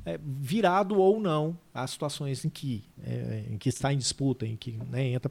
é, 0.06 0.18
virado 0.22 0.98
ou 0.98 1.20
não 1.20 1.58
as 1.74 1.90
situações 1.90 2.44
em 2.44 2.50
que, 2.50 2.84
é, 3.02 3.44
em 3.50 3.56
que 3.56 3.68
está 3.68 3.92
em 3.92 3.96
disputa, 3.96 4.46
em 4.46 4.56
que 4.56 4.78
né, 4.90 5.08
entra 5.08 5.30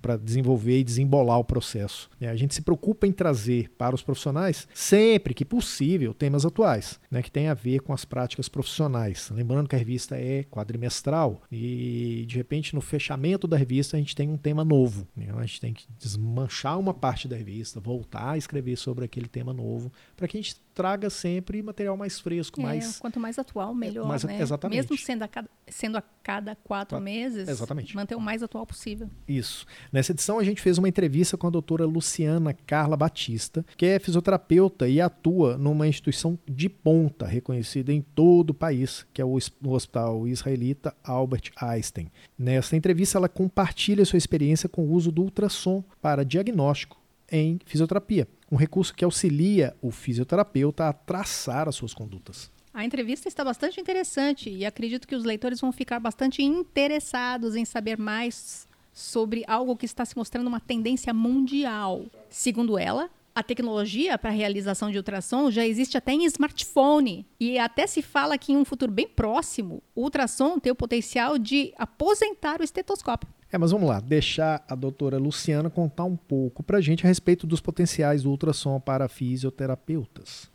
para 0.00 0.16
desenvolver 0.16 0.78
e 0.78 0.84
desembolar 0.84 1.38
o 1.38 1.44
processo. 1.44 2.10
É, 2.20 2.28
a 2.28 2.36
gente 2.36 2.54
se 2.54 2.62
preocupa 2.62 3.06
em 3.06 3.12
trazer 3.12 3.70
para 3.76 3.94
os 3.94 4.02
profissionais, 4.02 4.66
sempre 4.72 5.34
que 5.34 5.44
possível, 5.44 6.14
temas 6.14 6.46
atuais, 6.46 6.98
né, 7.10 7.22
que 7.22 7.30
tem 7.30 7.48
a 7.48 7.54
ver 7.54 7.80
com 7.80 7.92
as 7.92 8.04
práticas 8.04 8.48
profissionais. 8.48 9.30
Lembrando 9.30 9.68
que 9.68 9.76
a 9.76 9.78
revista 9.78 10.16
é 10.16 10.44
quadrimestral 10.44 11.42
e, 11.50 12.24
de 12.26 12.36
repente, 12.36 12.74
no 12.74 12.80
fechamento 12.80 13.46
da 13.46 13.56
revista, 13.56 13.96
a 13.96 14.00
gente 14.00 14.16
tem 14.16 14.28
um 14.28 14.38
tema 14.38 14.64
novo. 14.64 15.06
Né, 15.14 15.28
a 15.36 15.46
gente 15.46 15.60
tem 15.60 15.74
que 15.74 15.86
desmanchar 15.98 16.78
uma 16.78 16.94
parte 16.94 17.28
da 17.28 17.36
revista, 17.36 17.78
voltar 17.78 18.30
a 18.30 18.38
escrever 18.38 18.76
sobre 18.76 19.04
aquele 19.04 19.28
tema 19.28 19.52
novo, 19.52 19.92
para 20.16 20.26
que 20.26 20.38
a 20.38 20.40
gente 20.40 20.56
traga 20.74 21.08
sempre 21.08 21.62
material 21.62 21.96
mais 21.96 22.18
fresco, 22.18 22.60
é, 22.60 22.64
mais. 22.64 22.98
Quanto 22.98 23.20
mais 23.20 23.38
atual, 23.38 23.74
melhor. 23.74 24.06
Mais, 24.06 24.24
né? 24.24 24.40
Exatamente. 24.40 24.80
Mesmo 24.80 24.98
sendo 24.98 25.22
a 25.22 25.28
cada, 25.28 25.48
sendo 25.74 25.98
a 25.98 26.02
cada 26.22 26.54
quatro, 26.54 26.94
quatro 26.94 27.00
meses, 27.00 27.48
exatamente. 27.48 27.96
manter 27.96 28.14
o 28.14 28.20
mais 28.20 28.44
atual 28.44 28.64
possível. 28.64 29.10
Isso. 29.26 29.66
Nessa 29.92 30.12
edição, 30.12 30.38
a 30.38 30.44
gente 30.44 30.60
fez 30.60 30.78
uma 30.78 30.88
entrevista 30.88 31.36
com 31.36 31.48
a 31.48 31.50
doutora 31.50 31.84
Luciana 31.84 32.54
Carla 32.54 32.96
Batista, 32.96 33.66
que 33.76 33.84
é 33.84 33.98
fisioterapeuta 33.98 34.88
e 34.88 35.00
atua 35.00 35.58
numa 35.58 35.88
instituição 35.88 36.38
de 36.48 36.68
ponta, 36.68 37.26
reconhecida 37.26 37.92
em 37.92 38.00
todo 38.00 38.50
o 38.50 38.54
país, 38.54 39.04
que 39.12 39.20
é 39.20 39.24
o 39.24 39.36
Hospital 39.64 40.28
Israelita 40.28 40.94
Albert 41.02 41.50
Einstein. 41.60 42.08
Nessa 42.38 42.76
entrevista, 42.76 43.18
ela 43.18 43.28
compartilha 43.28 44.04
sua 44.04 44.16
experiência 44.16 44.68
com 44.68 44.84
o 44.84 44.92
uso 44.92 45.10
do 45.10 45.22
ultrassom 45.22 45.82
para 46.00 46.24
diagnóstico 46.24 46.96
em 47.30 47.58
fisioterapia, 47.66 48.28
um 48.50 48.56
recurso 48.56 48.94
que 48.94 49.04
auxilia 49.04 49.74
o 49.82 49.90
fisioterapeuta 49.90 50.88
a 50.88 50.92
traçar 50.92 51.68
as 51.68 51.74
suas 51.74 51.92
condutas. 51.92 52.54
A 52.74 52.84
entrevista 52.84 53.28
está 53.28 53.44
bastante 53.44 53.80
interessante 53.80 54.50
e 54.50 54.66
acredito 54.66 55.06
que 55.06 55.14
os 55.14 55.22
leitores 55.22 55.60
vão 55.60 55.70
ficar 55.70 56.00
bastante 56.00 56.42
interessados 56.42 57.54
em 57.54 57.64
saber 57.64 57.96
mais 57.96 58.66
sobre 58.92 59.44
algo 59.46 59.76
que 59.76 59.86
está 59.86 60.04
se 60.04 60.16
mostrando 60.16 60.48
uma 60.48 60.58
tendência 60.58 61.14
mundial. 61.14 62.04
Segundo 62.28 62.76
ela, 62.76 63.08
a 63.32 63.44
tecnologia 63.44 64.18
para 64.18 64.30
a 64.30 64.32
realização 64.32 64.90
de 64.90 64.96
ultrassom 64.96 65.52
já 65.52 65.64
existe 65.64 65.96
até 65.96 66.14
em 66.14 66.24
smartphone. 66.24 67.24
E 67.38 67.60
até 67.60 67.86
se 67.86 68.02
fala 68.02 68.36
que 68.36 68.52
em 68.52 68.56
um 68.56 68.64
futuro 68.64 68.90
bem 68.90 69.06
próximo, 69.06 69.80
o 69.94 70.02
ultrassom 70.02 70.58
tem 70.58 70.72
o 70.72 70.76
potencial 70.76 71.38
de 71.38 71.72
aposentar 71.78 72.60
o 72.60 72.64
estetoscópio. 72.64 73.28
É, 73.52 73.56
mas 73.56 73.70
vamos 73.70 73.88
lá, 73.88 74.00
deixar 74.00 74.64
a 74.68 74.74
doutora 74.74 75.16
Luciana 75.16 75.70
contar 75.70 76.02
um 76.02 76.16
pouco 76.16 76.60
para 76.60 76.78
a 76.78 76.80
gente 76.80 77.04
a 77.04 77.08
respeito 77.08 77.46
dos 77.46 77.60
potenciais 77.60 78.24
do 78.24 78.30
ultrassom 78.30 78.80
para 78.80 79.08
fisioterapeutas. 79.08 80.52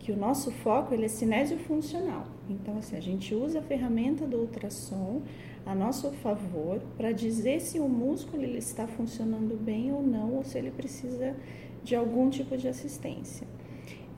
Que 0.00 0.10
o 0.10 0.16
nosso 0.16 0.50
foco 0.50 0.92
ele 0.92 1.04
é 1.04 1.08
cinésio 1.08 1.58
funcional. 1.58 2.26
Então, 2.48 2.76
assim, 2.78 2.96
a 2.96 3.00
gente 3.00 3.34
usa 3.34 3.60
a 3.60 3.62
ferramenta 3.62 4.26
do 4.26 4.38
ultrassom 4.38 5.22
a 5.64 5.74
nosso 5.74 6.10
favor 6.10 6.80
para 6.96 7.12
dizer 7.12 7.60
se 7.60 7.78
o 7.78 7.88
músculo 7.88 8.42
ele 8.42 8.58
está 8.58 8.86
funcionando 8.86 9.56
bem 9.56 9.92
ou 9.92 10.02
não, 10.02 10.34
ou 10.34 10.42
se 10.42 10.58
ele 10.58 10.70
precisa 10.70 11.36
de 11.84 11.94
algum 11.94 12.28
tipo 12.28 12.56
de 12.56 12.66
assistência. 12.66 13.46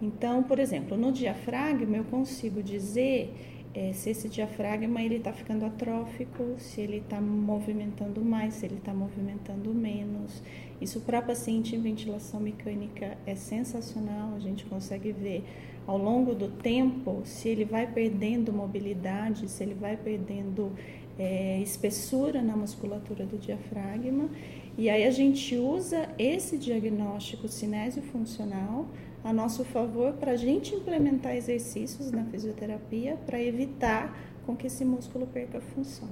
Então, 0.01 0.43
por 0.43 0.59
exemplo, 0.59 0.97
no 0.97 1.13
diafragma 1.13 1.97
eu 1.97 2.05
consigo 2.05 2.63
dizer 2.63 3.33
é, 3.75 3.93
se 3.93 4.11
esse 4.11 4.29
diafragma 4.29 5.01
ele 5.01 5.17
está 5.17 5.33
ficando 5.33 5.65
atrófico, 5.65 6.57
se 6.59 6.81
ele 6.81 6.99
está 6.99 7.21
movimentando 7.21 8.21
mais, 8.23 8.55
se 8.55 8.67
ele 8.67 8.77
está 8.77 8.93
movimentando 8.93 9.73
menos. 9.73 10.43
Isso 10.81 11.01
para 11.01 11.23
paciente 11.23 11.75
em 11.75 11.81
ventilação 11.81 12.41
mecânica 12.41 13.17
é 13.25 13.35
sensacional. 13.35 14.35
A 14.35 14.41
gente 14.41 14.65
consegue 14.67 15.13
ver 15.13 15.45
ao 15.87 15.99
longo 15.99 16.35
do 16.35 16.49
tempo 16.49 17.23
se 17.25 17.49
ele 17.49 17.65
vai 17.65 17.87
perdendo 17.87 18.53
mobilidade, 18.53 19.49
se 19.49 19.63
ele 19.63 19.75
vai 19.75 19.97
perdendo 19.97 20.73
é, 21.19 21.61
espessura 21.61 22.43
na 22.43 22.57
musculatura 22.57 23.25
do 23.25 23.39
diafragma. 23.39 24.29
E 24.77 24.89
aí 24.89 25.05
a 25.05 25.11
gente 25.11 25.57
usa 25.57 26.09
esse 26.19 26.57
diagnóstico 26.57 27.49
cinésio 27.49 28.03
funcional 28.03 28.87
a 29.23 29.33
nosso 29.33 29.65
favor 29.65 30.15
para 30.15 30.33
a 30.33 30.37
gente 30.37 30.75
implementar 30.75 31.37
exercícios 31.37 32.11
na 32.11 32.25
fisioterapia 32.25 33.17
para 33.27 33.41
evitar 33.41 34.17
com 34.45 34.57
que 34.57 34.67
esse 34.67 34.85
músculo 34.85 35.27
perca 35.27 35.59
a 35.59 35.61
função. 35.61 36.09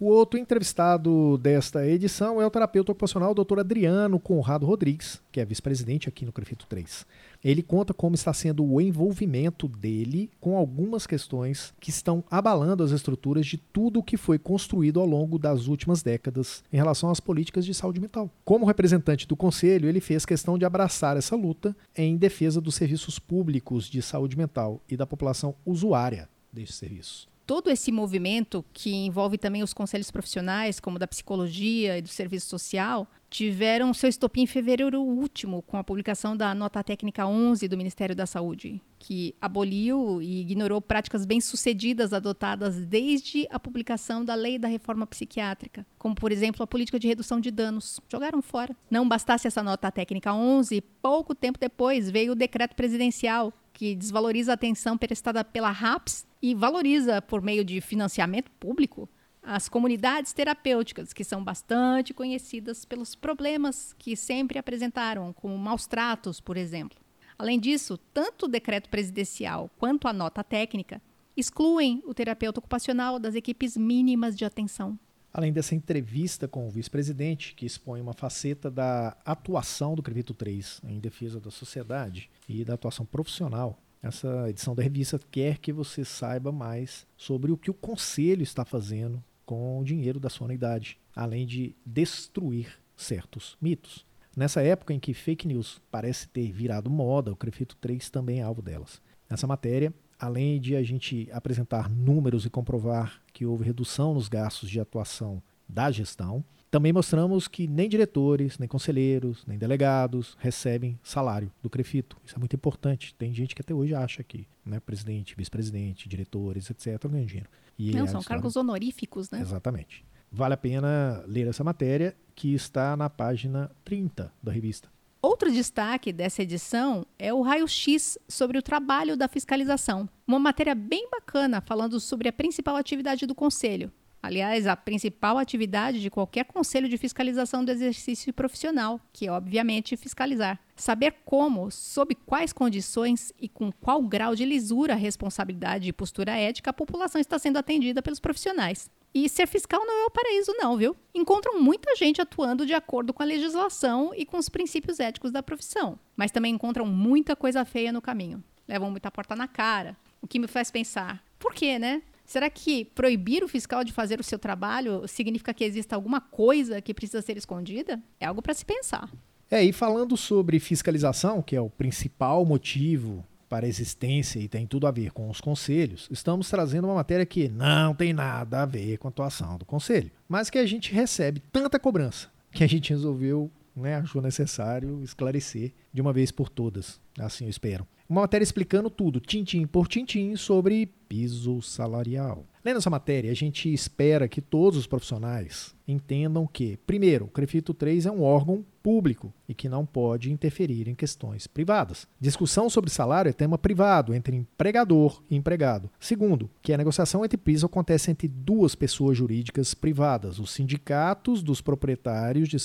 O 0.00 0.06
outro 0.06 0.38
entrevistado 0.38 1.36
desta 1.38 1.84
edição 1.84 2.40
é 2.40 2.46
o 2.46 2.50
terapeuta 2.50 2.92
ocupacional 2.92 3.34
Dr. 3.34 3.58
Adriano 3.58 4.20
Conrado 4.20 4.64
Rodrigues, 4.64 5.20
que 5.32 5.40
é 5.40 5.44
vice-presidente 5.44 6.08
aqui 6.08 6.24
no 6.24 6.32
Crefito 6.32 6.66
3. 6.68 7.04
Ele 7.42 7.62
conta 7.62 7.94
como 7.94 8.14
está 8.14 8.32
sendo 8.32 8.64
o 8.64 8.80
envolvimento 8.80 9.68
dele 9.68 10.30
com 10.40 10.56
algumas 10.56 11.06
questões 11.06 11.72
que 11.80 11.90
estão 11.90 12.24
abalando 12.30 12.82
as 12.82 12.90
estruturas 12.90 13.46
de 13.46 13.56
tudo 13.56 14.00
o 14.00 14.02
que 14.02 14.16
foi 14.16 14.38
construído 14.38 15.00
ao 15.00 15.06
longo 15.06 15.38
das 15.38 15.66
últimas 15.66 16.02
décadas 16.02 16.64
em 16.72 16.76
relação 16.76 17.10
às 17.10 17.20
políticas 17.20 17.64
de 17.64 17.72
saúde 17.74 18.00
mental. 18.00 18.30
Como 18.44 18.66
representante 18.66 19.26
do 19.26 19.36
conselho, 19.36 19.88
ele 19.88 20.00
fez 20.00 20.26
questão 20.26 20.58
de 20.58 20.64
abraçar 20.64 21.16
essa 21.16 21.36
luta 21.36 21.76
em 21.96 22.16
defesa 22.16 22.60
dos 22.60 22.74
serviços 22.74 23.18
públicos 23.18 23.88
de 23.88 24.02
saúde 24.02 24.36
mental 24.36 24.80
e 24.88 24.96
da 24.96 25.06
população 25.06 25.54
usuária 25.64 26.28
desses 26.52 26.76
serviços 26.76 27.28
todo 27.48 27.70
esse 27.70 27.90
movimento 27.90 28.62
que 28.74 28.94
envolve 28.94 29.38
também 29.38 29.62
os 29.62 29.72
conselhos 29.72 30.10
profissionais, 30.10 30.78
como 30.78 30.98
da 30.98 31.08
psicologia 31.08 31.96
e 31.96 32.02
do 32.02 32.08
serviço 32.10 32.46
social, 32.46 33.08
tiveram 33.30 33.92
seu 33.92 34.08
estopim 34.08 34.42
em 34.42 34.46
fevereiro 34.46 35.00
último, 35.00 35.62
com 35.62 35.76
a 35.76 35.84
publicação 35.84 36.36
da 36.36 36.54
Nota 36.54 36.82
Técnica 36.82 37.26
11 37.26 37.68
do 37.68 37.76
Ministério 37.76 38.16
da 38.16 38.26
Saúde, 38.26 38.80
que 38.98 39.34
aboliu 39.40 40.20
e 40.22 40.40
ignorou 40.40 40.80
práticas 40.80 41.26
bem-sucedidas 41.26 42.12
adotadas 42.12 42.76
desde 42.86 43.46
a 43.50 43.60
publicação 43.60 44.24
da 44.24 44.34
Lei 44.34 44.58
da 44.58 44.68
Reforma 44.68 45.06
Psiquiátrica, 45.06 45.86
como, 45.98 46.14
por 46.14 46.32
exemplo, 46.32 46.62
a 46.62 46.66
política 46.66 46.98
de 46.98 47.08
redução 47.08 47.40
de 47.40 47.50
danos. 47.50 48.00
Jogaram 48.10 48.40
fora. 48.40 48.74
Não 48.90 49.08
bastasse 49.08 49.46
essa 49.46 49.62
Nota 49.62 49.90
Técnica 49.90 50.32
11, 50.32 50.80
pouco 51.02 51.34
tempo 51.34 51.58
depois 51.58 52.10
veio 52.10 52.32
o 52.32 52.36
decreto 52.36 52.74
presidencial, 52.74 53.52
que 53.72 53.94
desvaloriza 53.94 54.52
a 54.52 54.54
atenção 54.54 54.96
prestada 54.98 55.44
pela 55.44 55.70
RAPS 55.70 56.26
e 56.42 56.54
valoriza, 56.54 57.20
por 57.20 57.42
meio 57.42 57.64
de 57.64 57.80
financiamento 57.80 58.50
público, 58.52 59.08
as 59.48 59.66
comunidades 59.66 60.34
terapêuticas, 60.34 61.14
que 61.14 61.24
são 61.24 61.42
bastante 61.42 62.12
conhecidas 62.12 62.84
pelos 62.84 63.14
problemas 63.14 63.94
que 63.98 64.14
sempre 64.14 64.58
apresentaram, 64.58 65.32
como 65.32 65.56
maus 65.56 65.86
tratos, 65.86 66.38
por 66.38 66.58
exemplo. 66.58 66.98
Além 67.38 67.58
disso, 67.58 67.96
tanto 68.12 68.44
o 68.44 68.48
decreto 68.48 68.90
presidencial 68.90 69.70
quanto 69.78 70.06
a 70.06 70.12
nota 70.12 70.44
técnica 70.44 71.00
excluem 71.34 72.02
o 72.04 72.12
terapeuta 72.12 72.60
ocupacional 72.60 73.18
das 73.18 73.34
equipes 73.34 73.74
mínimas 73.74 74.36
de 74.36 74.44
atenção. 74.44 74.98
Além 75.32 75.50
dessa 75.50 75.74
entrevista 75.74 76.46
com 76.46 76.66
o 76.66 76.70
vice-presidente, 76.70 77.54
que 77.54 77.64
expõe 77.64 78.02
uma 78.02 78.12
faceta 78.12 78.70
da 78.70 79.16
atuação 79.24 79.94
do 79.94 80.02
Crevito 80.02 80.34
3 80.34 80.82
em 80.84 80.98
defesa 80.98 81.40
da 81.40 81.50
sociedade 81.50 82.28
e 82.46 82.64
da 82.64 82.74
atuação 82.74 83.06
profissional, 83.06 83.78
essa 84.02 84.50
edição 84.50 84.74
da 84.74 84.82
revista 84.82 85.18
quer 85.30 85.56
que 85.56 85.72
você 85.72 86.04
saiba 86.04 86.52
mais 86.52 87.06
sobre 87.16 87.50
o 87.50 87.56
que 87.56 87.70
o 87.70 87.74
conselho 87.74 88.42
está 88.42 88.64
fazendo 88.64 89.22
com 89.48 89.80
o 89.80 89.82
dinheiro 89.82 90.20
da 90.20 90.28
sua 90.28 90.46
unidade, 90.46 90.98
além 91.16 91.46
de 91.46 91.74
destruir 91.86 92.68
certos 92.94 93.56
mitos. 93.58 94.04
Nessa 94.36 94.60
época 94.60 94.92
em 94.92 95.00
que 95.00 95.14
fake 95.14 95.48
news 95.48 95.80
parece 95.90 96.28
ter 96.28 96.52
virado 96.52 96.90
moda, 96.90 97.32
o 97.32 97.36
Crefito 97.36 97.74
3 97.76 98.10
também 98.10 98.40
é 98.40 98.42
alvo 98.42 98.60
delas. 98.60 99.00
Nessa 99.28 99.46
matéria, 99.46 99.90
além 100.18 100.60
de 100.60 100.76
a 100.76 100.82
gente 100.82 101.30
apresentar 101.32 101.88
números 101.88 102.44
e 102.44 102.50
comprovar 102.50 103.22
que 103.32 103.46
houve 103.46 103.64
redução 103.64 104.12
nos 104.12 104.28
gastos 104.28 104.68
de 104.68 104.80
atuação 104.80 105.42
da 105.66 105.90
gestão, 105.90 106.44
também 106.70 106.92
mostramos 106.92 107.48
que 107.48 107.66
nem 107.66 107.88
diretores, 107.88 108.58
nem 108.58 108.68
conselheiros, 108.68 109.44
nem 109.46 109.58
delegados 109.58 110.36
recebem 110.38 110.98
salário 111.02 111.50
do 111.62 111.70
Crefito. 111.70 112.16
Isso 112.24 112.36
é 112.36 112.38
muito 112.38 112.54
importante. 112.54 113.14
Tem 113.14 113.32
gente 113.32 113.54
que 113.54 113.62
até 113.62 113.74
hoje 113.74 113.94
acha 113.94 114.22
que 114.22 114.46
né, 114.64 114.78
presidente, 114.80 115.34
vice-presidente, 115.36 116.08
diretores, 116.08 116.68
etc., 116.70 117.08
ganham 117.08 117.26
dinheiro. 117.26 117.48
E 117.78 117.92
Não, 117.92 118.06
são 118.06 118.22
cargos 118.22 118.56
honoríficos, 118.56 119.30
né? 119.30 119.40
Exatamente. 119.40 120.04
Vale 120.30 120.54
a 120.54 120.58
pena 120.58 121.24
ler 121.26 121.46
essa 121.46 121.64
matéria 121.64 122.14
que 122.34 122.52
está 122.52 122.96
na 122.96 123.08
página 123.08 123.70
30 123.84 124.32
da 124.42 124.52
revista. 124.52 124.90
Outro 125.20 125.50
destaque 125.50 126.12
dessa 126.12 126.42
edição 126.42 127.04
é 127.18 127.32
o 127.32 127.42
raio-x 127.42 128.18
sobre 128.28 128.58
o 128.58 128.62
trabalho 128.62 129.16
da 129.16 129.26
fiscalização. 129.26 130.08
Uma 130.26 130.38
matéria 130.38 130.74
bem 130.74 131.08
bacana 131.10 131.60
falando 131.60 131.98
sobre 131.98 132.28
a 132.28 132.32
principal 132.32 132.76
atividade 132.76 133.26
do 133.26 133.34
Conselho. 133.34 133.90
Aliás, 134.22 134.66
a 134.66 134.76
principal 134.76 135.38
atividade 135.38 136.00
de 136.00 136.10
qualquer 136.10 136.44
conselho 136.44 136.88
de 136.88 136.98
fiscalização 136.98 137.64
do 137.64 137.70
exercício 137.70 138.32
profissional, 138.32 139.00
que 139.12 139.28
é, 139.28 139.32
obviamente, 139.32 139.96
fiscalizar. 139.96 140.58
Saber 140.74 141.14
como, 141.24 141.70
sob 141.70 142.14
quais 142.14 142.52
condições 142.52 143.32
e 143.40 143.48
com 143.48 143.70
qual 143.70 144.02
grau 144.02 144.34
de 144.34 144.44
lisura, 144.44 144.94
responsabilidade 144.94 145.88
e 145.88 145.92
postura 145.92 146.36
ética 146.36 146.70
a 146.70 146.72
população 146.72 147.20
está 147.20 147.38
sendo 147.38 147.58
atendida 147.58 148.02
pelos 148.02 148.20
profissionais. 148.20 148.90
E 149.14 149.28
ser 149.28 149.46
fiscal 149.46 149.84
não 149.86 150.02
é 150.02 150.06
o 150.06 150.10
paraíso, 150.10 150.52
não, 150.58 150.76
viu? 150.76 150.96
Encontram 151.14 151.60
muita 151.60 151.96
gente 151.96 152.20
atuando 152.20 152.66
de 152.66 152.74
acordo 152.74 153.14
com 153.14 153.22
a 153.22 153.26
legislação 153.26 154.12
e 154.14 154.26
com 154.26 154.36
os 154.36 154.48
princípios 154.48 155.00
éticos 155.00 155.30
da 155.30 155.42
profissão, 155.42 155.98
mas 156.16 156.30
também 156.30 156.54
encontram 156.54 156.84
muita 156.84 157.34
coisa 157.34 157.64
feia 157.64 157.92
no 157.92 158.02
caminho. 158.02 158.42
Levam 158.66 158.90
muita 158.90 159.10
porta 159.10 159.34
na 159.34 159.48
cara, 159.48 159.96
o 160.20 160.26
que 160.26 160.38
me 160.38 160.46
faz 160.46 160.70
pensar: 160.70 161.22
por 161.38 161.54
quê, 161.54 161.78
né? 161.78 162.02
Será 162.28 162.50
que 162.50 162.84
proibir 162.84 163.42
o 163.42 163.48
fiscal 163.48 163.82
de 163.82 163.90
fazer 163.90 164.20
o 164.20 164.22
seu 164.22 164.38
trabalho 164.38 165.08
significa 165.08 165.54
que 165.54 165.64
exista 165.64 165.96
alguma 165.96 166.20
coisa 166.20 166.78
que 166.78 166.92
precisa 166.92 167.22
ser 167.22 167.38
escondida? 167.38 167.98
É 168.20 168.26
algo 168.26 168.42
para 168.42 168.52
se 168.52 168.66
pensar. 168.66 169.10
É, 169.50 169.64
e 169.64 169.72
falando 169.72 170.14
sobre 170.14 170.60
fiscalização, 170.60 171.40
que 171.40 171.56
é 171.56 171.60
o 171.60 171.70
principal 171.70 172.44
motivo 172.44 173.24
para 173.48 173.64
a 173.64 173.68
existência 173.68 174.38
e 174.38 174.46
tem 174.46 174.66
tudo 174.66 174.86
a 174.86 174.90
ver 174.90 175.10
com 175.10 175.30
os 175.30 175.40
conselhos, 175.40 176.06
estamos 176.10 176.50
trazendo 176.50 176.86
uma 176.86 176.96
matéria 176.96 177.24
que 177.24 177.48
não 177.48 177.94
tem 177.94 178.12
nada 178.12 178.60
a 178.60 178.66
ver 178.66 178.98
com 178.98 179.08
a 179.08 179.10
atuação 179.10 179.56
do 179.56 179.64
conselho, 179.64 180.10
mas 180.28 180.50
que 180.50 180.58
a 180.58 180.66
gente 180.66 180.92
recebe 180.92 181.42
tanta 181.50 181.78
cobrança 181.78 182.28
que 182.52 182.62
a 182.62 182.66
gente 182.66 182.90
resolveu, 182.90 183.50
né, 183.74 183.96
achou 183.96 184.20
necessário 184.20 185.02
esclarecer 185.02 185.72
de 185.94 186.02
uma 186.02 186.12
vez 186.12 186.30
por 186.30 186.50
todas. 186.50 187.00
Assim 187.18 187.44
eu 187.44 187.50
espero. 187.50 187.86
Uma 188.06 188.22
matéria 188.22 188.42
explicando 188.42 188.90
tudo, 188.90 189.18
tintim 189.18 189.66
por 189.66 189.88
tintim, 189.88 190.36
sobre 190.36 190.90
piso 191.08 191.62
salarial. 191.62 192.44
Lendo 192.64 192.78
essa 192.78 192.90
matéria, 192.90 193.30
a 193.30 193.34
gente 193.34 193.72
espera 193.72 194.28
que 194.28 194.42
todos 194.42 194.78
os 194.78 194.86
profissionais 194.86 195.74
entendam 195.86 196.46
que, 196.46 196.76
primeiro, 196.86 197.24
o 197.24 197.28
CREFITO 197.28 197.72
3 197.72 198.06
é 198.06 198.10
um 198.10 198.22
órgão 198.22 198.62
público 198.82 199.32
e 199.48 199.54
que 199.54 199.68
não 199.68 199.86
pode 199.86 200.30
interferir 200.30 200.86
em 200.86 200.94
questões 200.94 201.46
privadas. 201.46 202.06
Discussão 202.20 202.68
sobre 202.68 202.90
salário 202.90 203.30
é 203.30 203.32
tema 203.32 203.56
privado 203.56 204.12
entre 204.12 204.36
empregador 204.36 205.22
e 205.30 205.36
empregado. 205.36 205.90
Segundo, 205.98 206.50
que 206.60 206.72
a 206.72 206.76
negociação 206.76 207.24
entre 207.24 207.38
piso 207.38 207.64
acontece 207.64 208.10
entre 208.10 208.28
duas 208.28 208.74
pessoas 208.74 209.16
jurídicas 209.16 209.72
privadas, 209.72 210.38
os 210.38 210.50
sindicatos 210.50 211.42
dos 211.42 211.62
proprietários 211.62 212.48
de, 212.48 212.58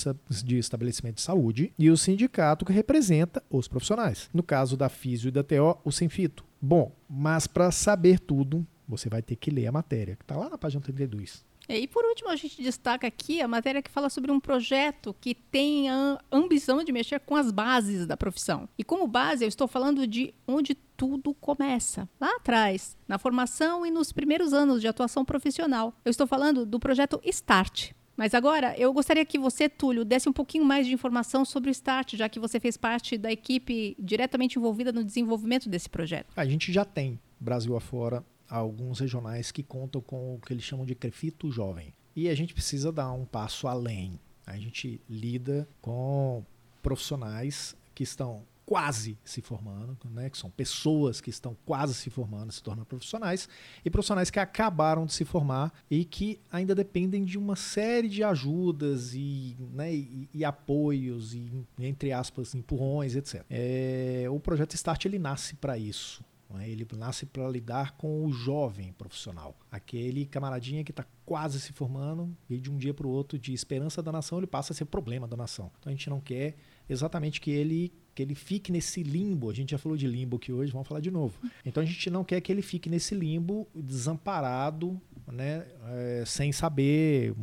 de 0.43 0.57
estabelecimento 0.57 1.15
de 1.15 1.21
saúde 1.21 1.73
e 1.79 1.89
o 1.89 1.97
sindicato 1.97 2.65
que 2.65 2.73
representa 2.73 3.41
os 3.49 3.67
profissionais. 3.67 4.29
No 4.33 4.43
caso 4.43 4.75
da 4.75 4.89
Físio 4.89 5.29
e 5.29 5.31
da 5.31 5.43
TO, 5.43 5.77
o 5.85 5.91
Sinfito. 5.91 6.43
Bom, 6.65 6.95
mas 7.09 7.45
para 7.45 7.69
saber 7.71 8.21
tudo, 8.21 8.65
você 8.87 9.09
vai 9.09 9.21
ter 9.21 9.35
que 9.35 9.51
ler 9.51 9.67
a 9.67 9.71
matéria, 9.71 10.15
que 10.15 10.23
está 10.23 10.37
lá 10.37 10.49
na 10.49 10.57
página 10.57 10.81
32. 10.81 11.43
É, 11.67 11.77
e 11.77 11.87
por 11.89 12.05
último, 12.05 12.29
a 12.29 12.37
gente 12.37 12.63
destaca 12.63 13.05
aqui 13.05 13.41
a 13.41 13.47
matéria 13.49 13.81
que 13.81 13.91
fala 13.91 14.09
sobre 14.09 14.31
um 14.31 14.39
projeto 14.39 15.13
que 15.19 15.35
tem 15.35 15.89
a 15.89 16.17
ambição 16.31 16.81
de 16.81 16.93
mexer 16.93 17.19
com 17.19 17.35
as 17.35 17.51
bases 17.51 18.07
da 18.07 18.15
profissão. 18.15 18.69
E 18.77 18.83
como 18.83 19.05
base, 19.07 19.43
eu 19.43 19.49
estou 19.49 19.67
falando 19.67 20.07
de 20.07 20.33
onde 20.47 20.73
tudo 20.73 21.33
começa, 21.33 22.07
lá 22.17 22.33
atrás, 22.37 22.95
na 23.09 23.17
formação 23.17 23.85
e 23.85 23.91
nos 23.91 24.13
primeiros 24.13 24.53
anos 24.53 24.79
de 24.79 24.87
atuação 24.87 25.25
profissional. 25.25 25.93
Eu 26.05 26.11
estou 26.11 26.25
falando 26.25 26.65
do 26.65 26.79
projeto 26.79 27.19
START. 27.29 27.91
Mas 28.15 28.33
agora, 28.33 28.75
eu 28.77 28.93
gostaria 28.93 29.25
que 29.25 29.39
você, 29.39 29.67
Túlio, 29.67 30.05
desse 30.05 30.29
um 30.29 30.33
pouquinho 30.33 30.63
mais 30.63 30.85
de 30.85 30.93
informação 30.93 31.43
sobre 31.43 31.69
o 31.69 31.73
START, 31.73 32.13
já 32.15 32.29
que 32.29 32.39
você 32.39 32.59
fez 32.59 32.77
parte 32.77 33.17
da 33.17 33.31
equipe 33.31 33.95
diretamente 33.99 34.59
envolvida 34.59 34.91
no 34.91 35.03
desenvolvimento 35.03 35.67
desse 35.67 35.89
projeto. 35.89 36.31
A 36.35 36.45
gente 36.45 36.71
já 36.71 36.85
tem, 36.85 37.19
Brasil 37.39 37.75
afora, 37.75 38.23
alguns 38.47 38.99
regionais 38.99 39.51
que 39.51 39.63
contam 39.63 40.01
com 40.01 40.35
o 40.35 40.39
que 40.39 40.53
eles 40.53 40.63
chamam 40.63 40.85
de 40.85 40.93
crefito 40.93 41.51
jovem. 41.51 41.93
E 42.15 42.29
a 42.29 42.35
gente 42.35 42.53
precisa 42.53 42.91
dar 42.91 43.11
um 43.11 43.25
passo 43.25 43.67
além. 43.67 44.19
A 44.45 44.57
gente 44.57 45.01
lida 45.09 45.67
com 45.81 46.45
profissionais 46.81 47.75
que 47.95 48.03
estão 48.03 48.43
quase 48.73 49.19
se 49.23 49.39
formando, 49.39 49.95
né, 50.09 50.31
que 50.31 50.37
são 50.37 50.49
pessoas 50.49 51.21
que 51.21 51.29
estão 51.29 51.55
quase 51.63 51.93
se 51.93 52.09
formando, 52.09 52.51
se 52.51 52.63
tornando 52.63 52.87
profissionais, 52.87 53.47
e 53.85 53.89
profissionais 53.91 54.31
que 54.31 54.39
acabaram 54.39 55.05
de 55.05 55.13
se 55.13 55.23
formar 55.23 55.71
e 55.91 56.03
que 56.03 56.39
ainda 56.51 56.73
dependem 56.73 57.23
de 57.23 57.37
uma 57.37 57.55
série 57.55 58.09
de 58.09 58.23
ajudas 58.23 59.13
e, 59.13 59.55
né, 59.71 59.93
e, 59.93 60.27
e 60.33 60.43
apoios 60.43 61.35
e, 61.35 61.51
entre 61.77 62.11
aspas, 62.11 62.55
empurrões, 62.55 63.15
etc. 63.15 63.45
É, 63.47 64.25
o 64.27 64.39
projeto 64.39 64.73
Start 64.73 65.05
ele 65.05 65.19
nasce 65.19 65.53
para 65.53 65.77
isso. 65.77 66.25
Né? 66.49 66.67
Ele 66.67 66.87
nasce 66.97 67.27
para 67.27 67.47
lidar 67.47 67.91
com 67.91 68.25
o 68.25 68.31
jovem 68.31 68.91
profissional, 68.93 69.55
aquele 69.71 70.25
camaradinha 70.25 70.83
que 70.83 70.91
está 70.91 71.05
quase 71.23 71.61
se 71.61 71.73
formando 71.73 72.35
e 72.49 72.59
de 72.59 72.71
um 72.71 72.77
dia 72.77 72.93
para 72.93 73.05
o 73.05 73.09
outro, 73.11 73.37
de 73.37 73.53
esperança 73.53 74.01
da 74.01 74.11
nação, 74.11 74.39
ele 74.39 74.47
passa 74.47 74.73
a 74.73 74.75
ser 74.75 74.85
problema 74.85 75.27
da 75.27 75.37
nação. 75.37 75.71
Então 75.79 75.91
a 75.91 75.95
gente 75.95 76.09
não 76.09 76.19
quer 76.19 76.55
exatamente 76.89 77.39
que 77.39 77.51
ele 77.51 77.93
que 78.13 78.21
ele 78.21 78.35
fique 78.35 78.71
nesse 78.71 79.03
limbo. 79.03 79.49
A 79.49 79.53
gente 79.53 79.71
já 79.71 79.77
falou 79.77 79.97
de 79.97 80.07
limbo 80.07 80.37
aqui 80.37 80.51
hoje, 80.51 80.71
vamos 80.71 80.87
falar 80.87 80.99
de 80.99 81.11
novo. 81.11 81.37
Então 81.65 81.81
a 81.81 81.85
gente 81.85 82.09
não 82.09 82.23
quer 82.23 82.39
que 82.41 82.51
ele 82.51 82.61
fique 82.61 82.89
nesse 82.89 83.15
limbo 83.15 83.67
desamparado, 83.73 84.99
né, 85.31 85.65
é, 85.89 86.23
sem 86.25 86.51
saber 86.51 87.33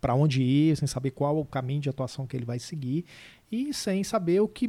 para 0.00 0.14
onde 0.14 0.42
ir, 0.42 0.76
sem 0.76 0.86
saber 0.86 1.12
qual 1.12 1.38
o 1.38 1.44
caminho 1.44 1.80
de 1.80 1.88
atuação 1.88 2.26
que 2.26 2.36
ele 2.36 2.44
vai 2.44 2.58
seguir 2.58 3.04
e 3.50 3.72
sem 3.72 4.04
saber 4.04 4.40
o 4.40 4.48
que 4.48 4.68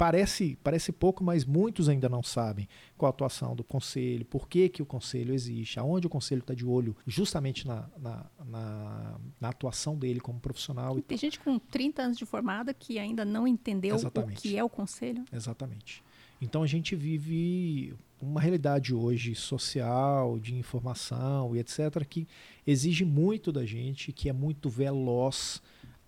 parece, 0.00 0.56
parece 0.64 0.92
pouco, 0.92 1.22
mas 1.22 1.44
muitos 1.44 1.86
ainda 1.86 2.08
não 2.08 2.22
sabem 2.22 2.66
qual 2.96 3.08
a 3.08 3.10
atuação 3.10 3.54
do 3.54 3.62
conselho, 3.62 4.24
por 4.24 4.48
que, 4.48 4.66
que 4.70 4.80
o 4.80 4.86
conselho 4.86 5.34
existe, 5.34 5.78
aonde 5.78 6.06
o 6.06 6.10
conselho 6.10 6.38
está 6.38 6.54
de 6.54 6.64
olho 6.64 6.96
justamente 7.06 7.68
na, 7.68 7.86
na, 7.98 8.24
na, 8.46 9.20
na, 9.38 9.48
atuação 9.50 9.98
dele 9.98 10.18
como 10.18 10.40
profissional. 10.40 10.98
Tem 11.02 11.18
gente 11.18 11.38
com 11.38 11.58
30 11.58 12.00
anos 12.02 12.16
de 12.16 12.24
formada 12.24 12.72
que 12.72 12.98
ainda 12.98 13.26
não 13.26 13.46
entendeu 13.46 13.94
Exatamente. 13.94 14.38
o 14.38 14.40
que 14.40 14.56
é 14.56 14.64
o 14.64 14.70
conselho. 14.70 15.22
Exatamente. 15.30 16.02
Então 16.40 16.62
a 16.62 16.66
gente 16.66 16.96
vive 16.96 17.94
uma 18.22 18.40
realidade 18.40 18.94
hoje 18.94 19.34
social, 19.34 20.38
de 20.38 20.54
informação 20.54 21.54
e 21.54 21.58
etc., 21.58 22.02
que 22.08 22.26
exige 22.66 23.04
muito 23.04 23.52
da 23.52 23.66
gente, 23.66 24.12
que 24.12 24.30
é 24.30 24.32
muito 24.32 24.70
veloz 24.70 25.60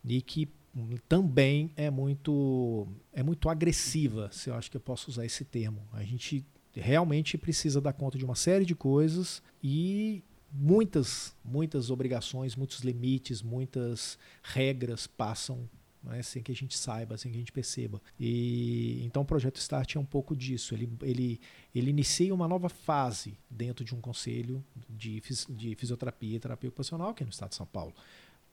e 0.03 0.23
que 0.23 0.49
também 1.09 1.71
é 1.77 1.91
muito 1.91 2.87
é 3.13 3.23
muito 3.23 3.49
agressiva, 3.49 4.31
se 4.33 4.49
eu 4.49 4.55
acho 4.55 4.71
que 4.71 4.77
eu 4.77 4.81
posso 4.81 5.11
usar 5.11 5.25
esse 5.25 5.45
termo. 5.45 5.87
A 5.93 6.03
gente 6.03 6.45
realmente 6.75 7.37
precisa 7.37 7.81
dar 7.81 7.93
conta 7.93 8.17
de 8.17 8.25
uma 8.25 8.35
série 8.35 8.65
de 8.65 8.75
coisas 8.75 9.43
e 9.63 10.23
muitas 10.51 11.35
muitas 11.45 11.91
obrigações, 11.91 12.57
muitos 12.57 12.81
limites, 12.81 13.43
muitas 13.43 14.19
regras 14.43 15.07
passam 15.07 15.69
né, 16.03 16.23
sem 16.23 16.43
que 16.43 16.51
a 16.51 16.55
gente 16.55 16.77
saiba, 16.77 17.17
sem 17.17 17.31
que 17.31 17.37
a 17.37 17.41
gente 17.41 17.53
perceba. 17.53 18.01
E 18.19 19.03
então 19.05 19.23
o 19.23 19.27
projeto 19.27 19.57
Start 19.57 19.95
é 19.97 20.01
um 20.01 20.05
pouco 20.05 20.35
disso. 20.35 20.75
Ele, 20.75 20.91
ele, 21.03 21.41
ele 21.75 21.91
inicia 21.91 22.35
uma 22.35 22.49
nova 22.49 22.69
fase 22.69 23.39
dentro 23.49 23.85
de 23.85 23.95
um 23.95 24.01
conselho 24.01 24.65
de, 24.89 25.23
de 25.51 25.75
fisioterapia 25.77 26.37
e 26.37 26.41
terapia 26.41 26.69
ocupacional, 26.69 27.15
que 27.15 27.23
é 27.23 27.27
no 27.27 27.31
Estado 27.31 27.51
de 27.51 27.57
São 27.57 27.67
Paulo 27.67 27.95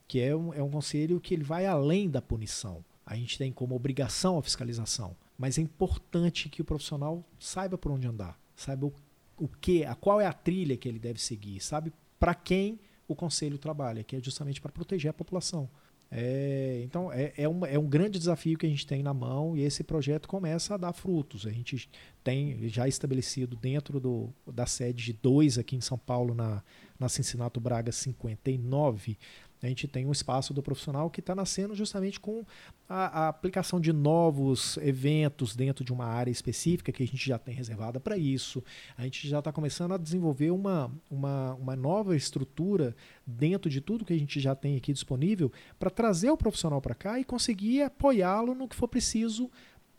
que 0.09 0.19
é 0.19 0.35
um, 0.35 0.51
é 0.51 0.63
um 0.63 0.71
conselho 0.71 1.21
que 1.21 1.35
ele 1.35 1.43
vai 1.43 1.67
além 1.67 2.09
da 2.09 2.19
punição. 2.19 2.83
A 3.05 3.15
gente 3.15 3.37
tem 3.37 3.53
como 3.53 3.75
obrigação 3.75 4.39
a 4.39 4.41
fiscalização, 4.41 5.15
mas 5.37 5.59
é 5.59 5.61
importante 5.61 6.49
que 6.49 6.63
o 6.63 6.65
profissional 6.65 7.23
saiba 7.39 7.77
por 7.77 7.91
onde 7.91 8.07
andar, 8.07 8.37
saiba 8.55 8.87
o, 8.87 8.93
o 9.37 9.47
que, 9.47 9.85
a 9.85 9.93
qual 9.93 10.19
é 10.19 10.25
a 10.25 10.33
trilha 10.33 10.75
que 10.75 10.89
ele 10.89 10.97
deve 10.97 11.21
seguir, 11.21 11.59
sabe 11.61 11.93
para 12.19 12.33
quem 12.33 12.79
o 13.07 13.15
conselho 13.15 13.59
trabalha, 13.59 14.03
que 14.03 14.15
é 14.15 14.19
justamente 14.19 14.59
para 14.59 14.71
proteger 14.71 15.11
a 15.11 15.13
população. 15.13 15.69
É, 16.11 16.81
então 16.83 17.13
é, 17.13 17.31
é, 17.37 17.47
um, 17.47 17.63
é 17.63 17.77
um 17.77 17.87
grande 17.87 18.17
desafio 18.17 18.57
que 18.57 18.65
a 18.65 18.69
gente 18.69 18.87
tem 18.87 19.03
na 19.03 19.13
mão 19.13 19.55
e 19.55 19.61
esse 19.61 19.83
projeto 19.83 20.27
começa 20.27 20.73
a 20.73 20.77
dar 20.77 20.91
frutos. 20.91 21.45
A 21.45 21.51
gente 21.51 21.87
tem 22.23 22.67
já 22.67 22.87
estabelecido 22.87 23.55
dentro 23.55 23.99
do, 23.99 24.33
da 24.51 24.65
sede 24.65 25.05
de 25.05 25.13
dois 25.13 25.59
aqui 25.59 25.75
em 25.75 25.81
São 25.81 25.99
Paulo, 25.99 26.33
na, 26.33 26.63
na 26.99 27.07
Cincinnati 27.09 27.59
Braga 27.59 27.91
59, 27.91 29.17
a 29.61 29.67
gente 29.67 29.87
tem 29.87 30.05
um 30.05 30.11
espaço 30.11 30.53
do 30.53 30.63
profissional 30.63 31.09
que 31.09 31.19
está 31.19 31.35
nascendo 31.35 31.75
justamente 31.75 32.19
com 32.19 32.45
a, 32.87 33.25
a, 33.25 33.27
aplicação 33.27 33.79
de 33.79 33.91
novos 33.91 34.77
eventos 34.77 35.55
dentro 35.55 35.83
de 35.83 35.91
uma 35.91 36.05
área 36.05 36.31
específica 36.31 36.91
que 36.91 37.03
a 37.03 37.07
gente 37.07 37.27
já 37.27 37.37
tem 37.37 37.53
reservada 37.53 37.99
para 37.99 38.17
isso. 38.17 38.63
A 38.97 39.03
gente 39.03 39.27
já 39.27 39.39
está 39.39 39.51
começando 39.51 39.93
a 39.93 39.97
desenvolver 39.97 40.51
uma, 40.51 40.91
uma, 41.09 41.53
uma 41.55 41.75
nova 41.75 42.15
estrutura 42.15 42.95
dentro 43.25 43.69
de 43.69 43.81
tudo 43.81 44.05
que 44.05 44.13
a 44.13 44.19
gente 44.19 44.39
já 44.39 44.55
tem 44.55 44.77
aqui 44.77 44.93
disponível 44.93 45.51
para 45.77 45.89
trazer 45.89 46.29
o 46.29 46.37
profissional 46.37 46.81
para 46.81 46.95
cá 46.95 47.19
e 47.19 47.23
conseguir 47.23 47.83
apoiá-lo 47.83 48.55
no 48.55 48.67
que 48.67 48.75
for 48.75 48.87
preciso 48.87 49.51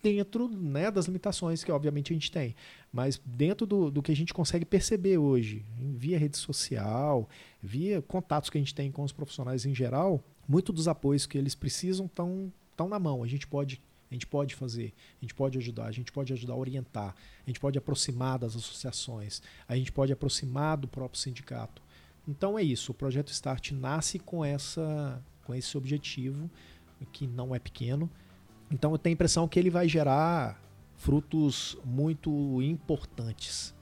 dentro 0.03 0.49
né, 0.49 0.91
das 0.91 1.07
limitações 1.07 1.63
que 1.63 1.71
obviamente 1.71 2.13
a 2.13 2.15
gente 2.15 2.31
tem, 2.31 2.55
mas 2.93 3.21
dentro 3.25 3.67
do, 3.67 3.91
do 3.91 4.03
que 4.03 4.13
a 4.13 4.17
gente 4.17 4.33
consegue 4.33 4.65
perceber 4.65 5.19
hoje, 5.19 5.65
via 5.79 6.19
rede 6.19 6.37
social, 6.37 7.29
via 7.63 8.03
contatos 8.03 8.51
que 8.51 8.59
a 8.59 8.61
gente 8.61 8.75
tem 8.75 8.91
com 8.91 9.03
os 9.03 9.13
profissionais 9.13 9.67
em 9.67 9.75
geral, 9.75 10.23
muito 10.49 10.73
dos 10.73 10.89
apoios 10.89 11.27
que 11.27 11.39
eles 11.39 11.55
precisam 11.55 12.07
estão 12.07 12.53
tão 12.77 12.89
na 12.89 12.99
mão. 12.99 13.23
A 13.23 13.27
gente 13.27 13.47
pode 13.47 13.81
a 14.11 14.15
gente 14.15 14.27
pode 14.27 14.57
fazer, 14.57 14.93
a 15.21 15.25
gente 15.25 15.35
pode 15.35 15.57
ajudar, 15.57 15.85
a 15.85 15.93
gente 15.93 16.11
pode 16.11 16.33
ajudar 16.33 16.55
a 16.55 16.57
orientar, 16.57 17.15
a 17.47 17.49
gente 17.49 17.61
pode 17.61 17.79
aproximar 17.79 18.41
das 18.41 18.57
associações, 18.57 19.41
a 19.69 19.77
gente 19.77 19.93
pode 19.93 20.13
aproximar 20.13 20.77
do 20.77 20.89
próprio 20.89 21.21
sindicato. 21.21 21.81
Então 22.27 22.59
é 22.59 22.63
isso, 22.63 22.91
o 22.91 22.95
projeto 22.95 23.31
Start 23.31 23.71
nasce 23.71 24.19
com 24.19 24.45
essa 24.45 25.23
com 25.45 25.55
esse 25.55 25.77
objetivo 25.79 26.51
que 27.13 27.27
não 27.27 27.55
é 27.55 27.59
pequeno, 27.59 28.11
então 28.71 28.93
eu 28.93 28.99
tenho 28.99 29.13
a 29.13 29.15
impressão 29.15 29.49
que 29.49 29.59
ele 29.59 29.71
vai 29.71 29.89
gerar 29.89 30.61
frutos 30.97 31.77
muito 31.85 32.61
importantes 32.63 33.75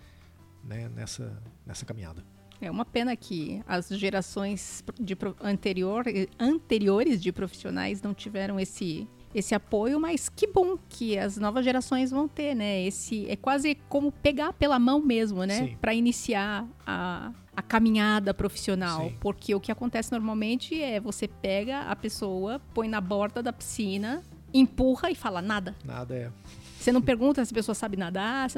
né, 0.65 0.89
nessa, 0.95 1.37
nessa 1.67 1.85
caminhada. 1.85 2.25
É 2.61 2.71
uma 2.71 2.85
pena 2.85 3.15
que 3.15 3.63
as 3.69 3.89
gerações 3.89 4.83
de 4.99 5.17
anterior, 5.41 6.05
anteriores 6.39 7.21
de 7.21 7.31
profissionais 7.31 8.03
não 8.03 8.13
tiveram 8.13 8.59
esse, 8.59 9.07
esse 9.33 9.55
apoio, 9.55 10.01
mas 10.01 10.29
que 10.29 10.47
bom 10.47 10.77
que 10.89 11.17
as 11.17 11.37
novas 11.37 11.65
gerações 11.65 12.11
vão 12.11 12.27
ter, 12.27 12.55
né? 12.55 12.83
Esse 12.85 13.31
é 13.31 13.37
quase 13.37 13.77
como 13.89 14.11
pegar 14.11 14.53
pela 14.53 14.77
mão 14.79 15.01
mesmo, 15.01 15.45
né? 15.45 15.77
Para 15.81 15.95
iniciar 15.95 16.67
a, 16.85 17.33
a 17.55 17.63
caminhada 17.63 18.35
profissional, 18.35 19.09
Sim. 19.09 19.17
porque 19.21 19.55
o 19.55 19.61
que 19.61 19.71
acontece 19.71 20.11
normalmente 20.11 20.83
é 20.83 20.99
você 20.99 21.29
pega 21.29 21.83
a 21.83 21.95
pessoa, 21.95 22.61
põe 22.75 22.89
na 22.89 23.01
borda 23.01 23.41
da 23.41 23.53
piscina 23.53 24.21
empurra 24.53 25.11
e 25.11 25.15
fala 25.15 25.43
nada. 25.43 25.75
Nada 25.85 26.15
é. 26.15 26.31
Você 26.79 26.93
não 26.93 27.03
pergunta 27.03 27.45
se 27.45 27.53
a 27.53 27.55
pessoa 27.55 27.75
sabe 27.75 27.97
nadar, 27.97 28.49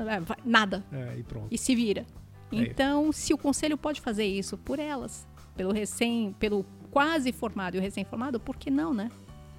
nada. 0.45 0.85
É, 0.93 1.19
e 1.19 1.23
pronto. 1.23 1.49
E 1.51 1.59
se 1.59 1.75
vira. 1.75 2.07
É. 2.53 2.57
Então, 2.57 3.13
se 3.13 3.33
o 3.33 3.39
conselho 3.39 3.77
pode 3.77 4.01
fazer 4.01 4.25
isso 4.25 4.57
por 4.59 4.79
elas, 4.79 5.27
pelo 5.57 5.73
recém, 5.73 6.35
pelo 6.39 6.65
quase 6.91 7.33
formado 7.33 7.77
e 7.77 7.79
o 7.79 7.83
recém-formado, 7.83 8.41
por 8.41 8.57
que 8.57 8.71
não, 8.71 8.93
né? 8.93 9.11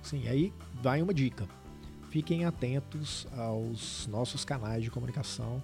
Sim, 0.01 0.27
aí 0.27 0.53
vai 0.81 1.01
uma 1.01 1.13
dica. 1.13 1.47
Fiquem 2.09 2.43
atentos 2.43 3.25
aos 3.37 4.05
nossos 4.07 4.43
canais 4.43 4.83
de 4.83 4.91
comunicação, 4.91 5.63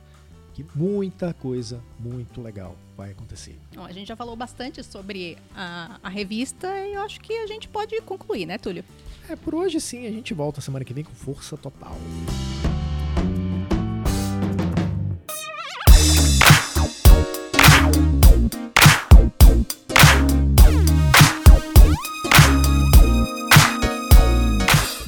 que 0.53 0.65
muita 0.73 1.33
coisa 1.33 1.83
muito 1.99 2.41
legal 2.41 2.75
vai 2.95 3.11
acontecer. 3.11 3.59
Bom, 3.75 3.85
a 3.85 3.91
gente 3.91 4.07
já 4.07 4.15
falou 4.15 4.35
bastante 4.35 4.81
sobre 4.83 5.37
a, 5.55 5.99
a 6.01 6.09
revista 6.09 6.67
e 6.87 6.93
eu 6.93 7.01
acho 7.01 7.19
que 7.19 7.33
a 7.33 7.45
gente 7.45 7.67
pode 7.67 7.99
concluir, 8.01 8.45
né, 8.45 8.57
Túlio? 8.57 8.83
É, 9.29 9.35
por 9.35 9.53
hoje 9.55 9.79
sim, 9.81 10.05
a 10.07 10.11
gente 10.11 10.33
volta 10.33 10.61
semana 10.61 10.85
que 10.85 10.93
vem 10.93 11.03
com 11.03 11.13
força 11.13 11.57
total. 11.57 11.95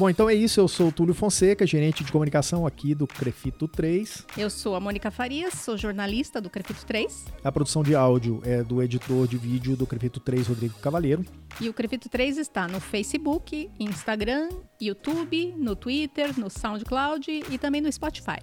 Bom, 0.10 0.12
então 0.12 0.30
é 0.30 0.34
isso. 0.34 0.60
Eu 0.60 0.68
sou 0.68 0.88
o 0.88 0.92
Túlio 0.92 1.14
Fonseca, 1.14 1.68
gerente 1.68 2.04
de 2.04 2.12
comunicação 2.12 2.66
aqui 2.66 2.96
do 2.96 3.06
Crefito 3.06 3.68
3. 3.68 4.26
Eu 4.36 4.50
sou 4.50 4.76
a 4.76 4.80
Mônica 4.80 5.12
Farias, 5.12 5.54
sou 5.54 5.78
jornalista 5.78 6.42
do 6.42 6.50
Crefito 6.50 6.84
3. 6.84 7.26
A 7.44 7.52
produção 7.52 7.84
de 7.84 7.94
áudio 7.94 8.42
é 8.44 8.64
do 8.64 8.82
editor 8.82 9.28
de 9.28 9.38
vídeo 9.38 9.76
do 9.78 9.86
Crefito 9.86 10.20
3, 10.20 10.48
Rodrigo 10.48 10.74
Cavalheiro. 10.80 11.24
E 11.62 11.70
o 11.70 11.74
Crefito 11.74 12.10
3 12.10 12.40
está 12.40 12.68
no 12.68 12.80
Facebook, 12.80 13.70
Instagram, 13.80 14.50
YouTube, 14.82 15.54
no 15.56 15.76
Twitter, 15.76 16.40
no 16.40 16.50
SoundCloud 16.50 17.44
e 17.52 17.58
também 17.60 17.80
no 17.80 17.92
Spotify. 17.92 18.40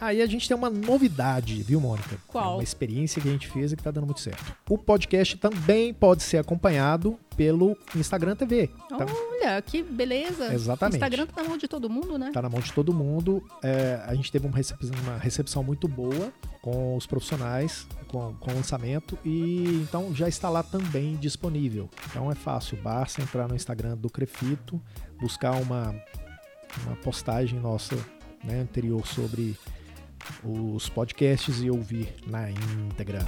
Aí 0.00 0.20
a 0.20 0.26
gente 0.26 0.48
tem 0.48 0.56
uma 0.56 0.68
novidade, 0.68 1.62
viu, 1.62 1.80
Mônica? 1.80 2.18
Qual? 2.26 2.54
É 2.54 2.56
uma 2.56 2.62
experiência 2.62 3.22
que 3.22 3.28
a 3.28 3.32
gente 3.32 3.48
fez 3.48 3.72
e 3.72 3.76
que 3.76 3.82
tá 3.82 3.90
dando 3.90 4.06
muito 4.06 4.20
certo. 4.20 4.54
O 4.68 4.76
podcast 4.76 5.36
também 5.36 5.94
pode 5.94 6.22
ser 6.22 6.38
acompanhado 6.38 7.18
pelo 7.36 7.76
Instagram 7.94 8.36
TV. 8.36 8.68
Tá? 8.88 8.98
Olha, 8.98 9.62
que 9.62 9.82
beleza. 9.82 10.52
Exatamente. 10.52 10.94
O 10.94 10.96
Instagram 10.96 11.26
tá 11.26 11.42
na 11.42 11.48
mão 11.48 11.58
de 11.58 11.68
todo 11.68 11.90
mundo, 11.90 12.18
né? 12.18 12.30
Tá 12.32 12.42
na 12.42 12.48
mão 12.48 12.60
de 12.60 12.72
todo 12.72 12.92
mundo. 12.92 13.42
É, 13.62 14.00
a 14.06 14.14
gente 14.14 14.30
teve 14.30 14.46
uma 14.46 14.56
recepção, 14.56 14.90
uma 15.02 15.18
recepção 15.18 15.62
muito 15.62 15.88
boa 15.88 16.32
com 16.62 16.96
os 16.96 17.06
profissionais, 17.06 17.86
com, 18.08 18.34
com 18.34 18.50
o 18.50 18.54
lançamento, 18.54 19.18
e 19.24 19.82
então 19.82 20.14
já 20.14 20.26
está 20.26 20.48
lá 20.48 20.62
também 20.62 21.14
disponível. 21.16 21.90
Então 22.06 22.30
é 22.30 22.34
fácil, 22.34 22.78
basta 22.78 23.20
entrar 23.20 23.46
no 23.46 23.54
Instagram 23.54 23.96
do 23.96 24.08
Crefito, 24.08 24.80
buscar 25.20 25.52
uma, 25.56 25.94
uma 26.86 26.96
postagem 27.02 27.60
nossa 27.60 27.94
né, 28.42 28.60
anterior 28.60 29.06
sobre 29.06 29.54
os 30.42 30.88
podcasts 30.88 31.60
e 31.62 31.70
ouvir 31.70 32.14
na 32.26 32.50
íntegra. 32.50 33.26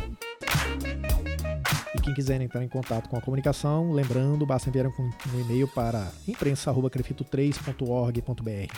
Quem 2.06 2.14
quiser 2.14 2.40
entrar 2.40 2.62
em 2.62 2.68
contato 2.68 3.08
com 3.08 3.16
a 3.16 3.20
comunicação, 3.20 3.90
lembrando, 3.90 4.46
basta 4.46 4.68
enviar 4.68 4.86
um, 4.86 5.10
um 5.34 5.40
e-mail 5.40 5.66
para 5.66 6.12
imprensa.crefito3.org.br. 6.28 8.74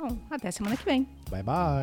Bom, 0.00 0.18
até 0.28 0.50
semana 0.50 0.76
que 0.76 0.84
vem. 0.84 1.06
Bye 1.30 1.44
bye. 1.44 1.80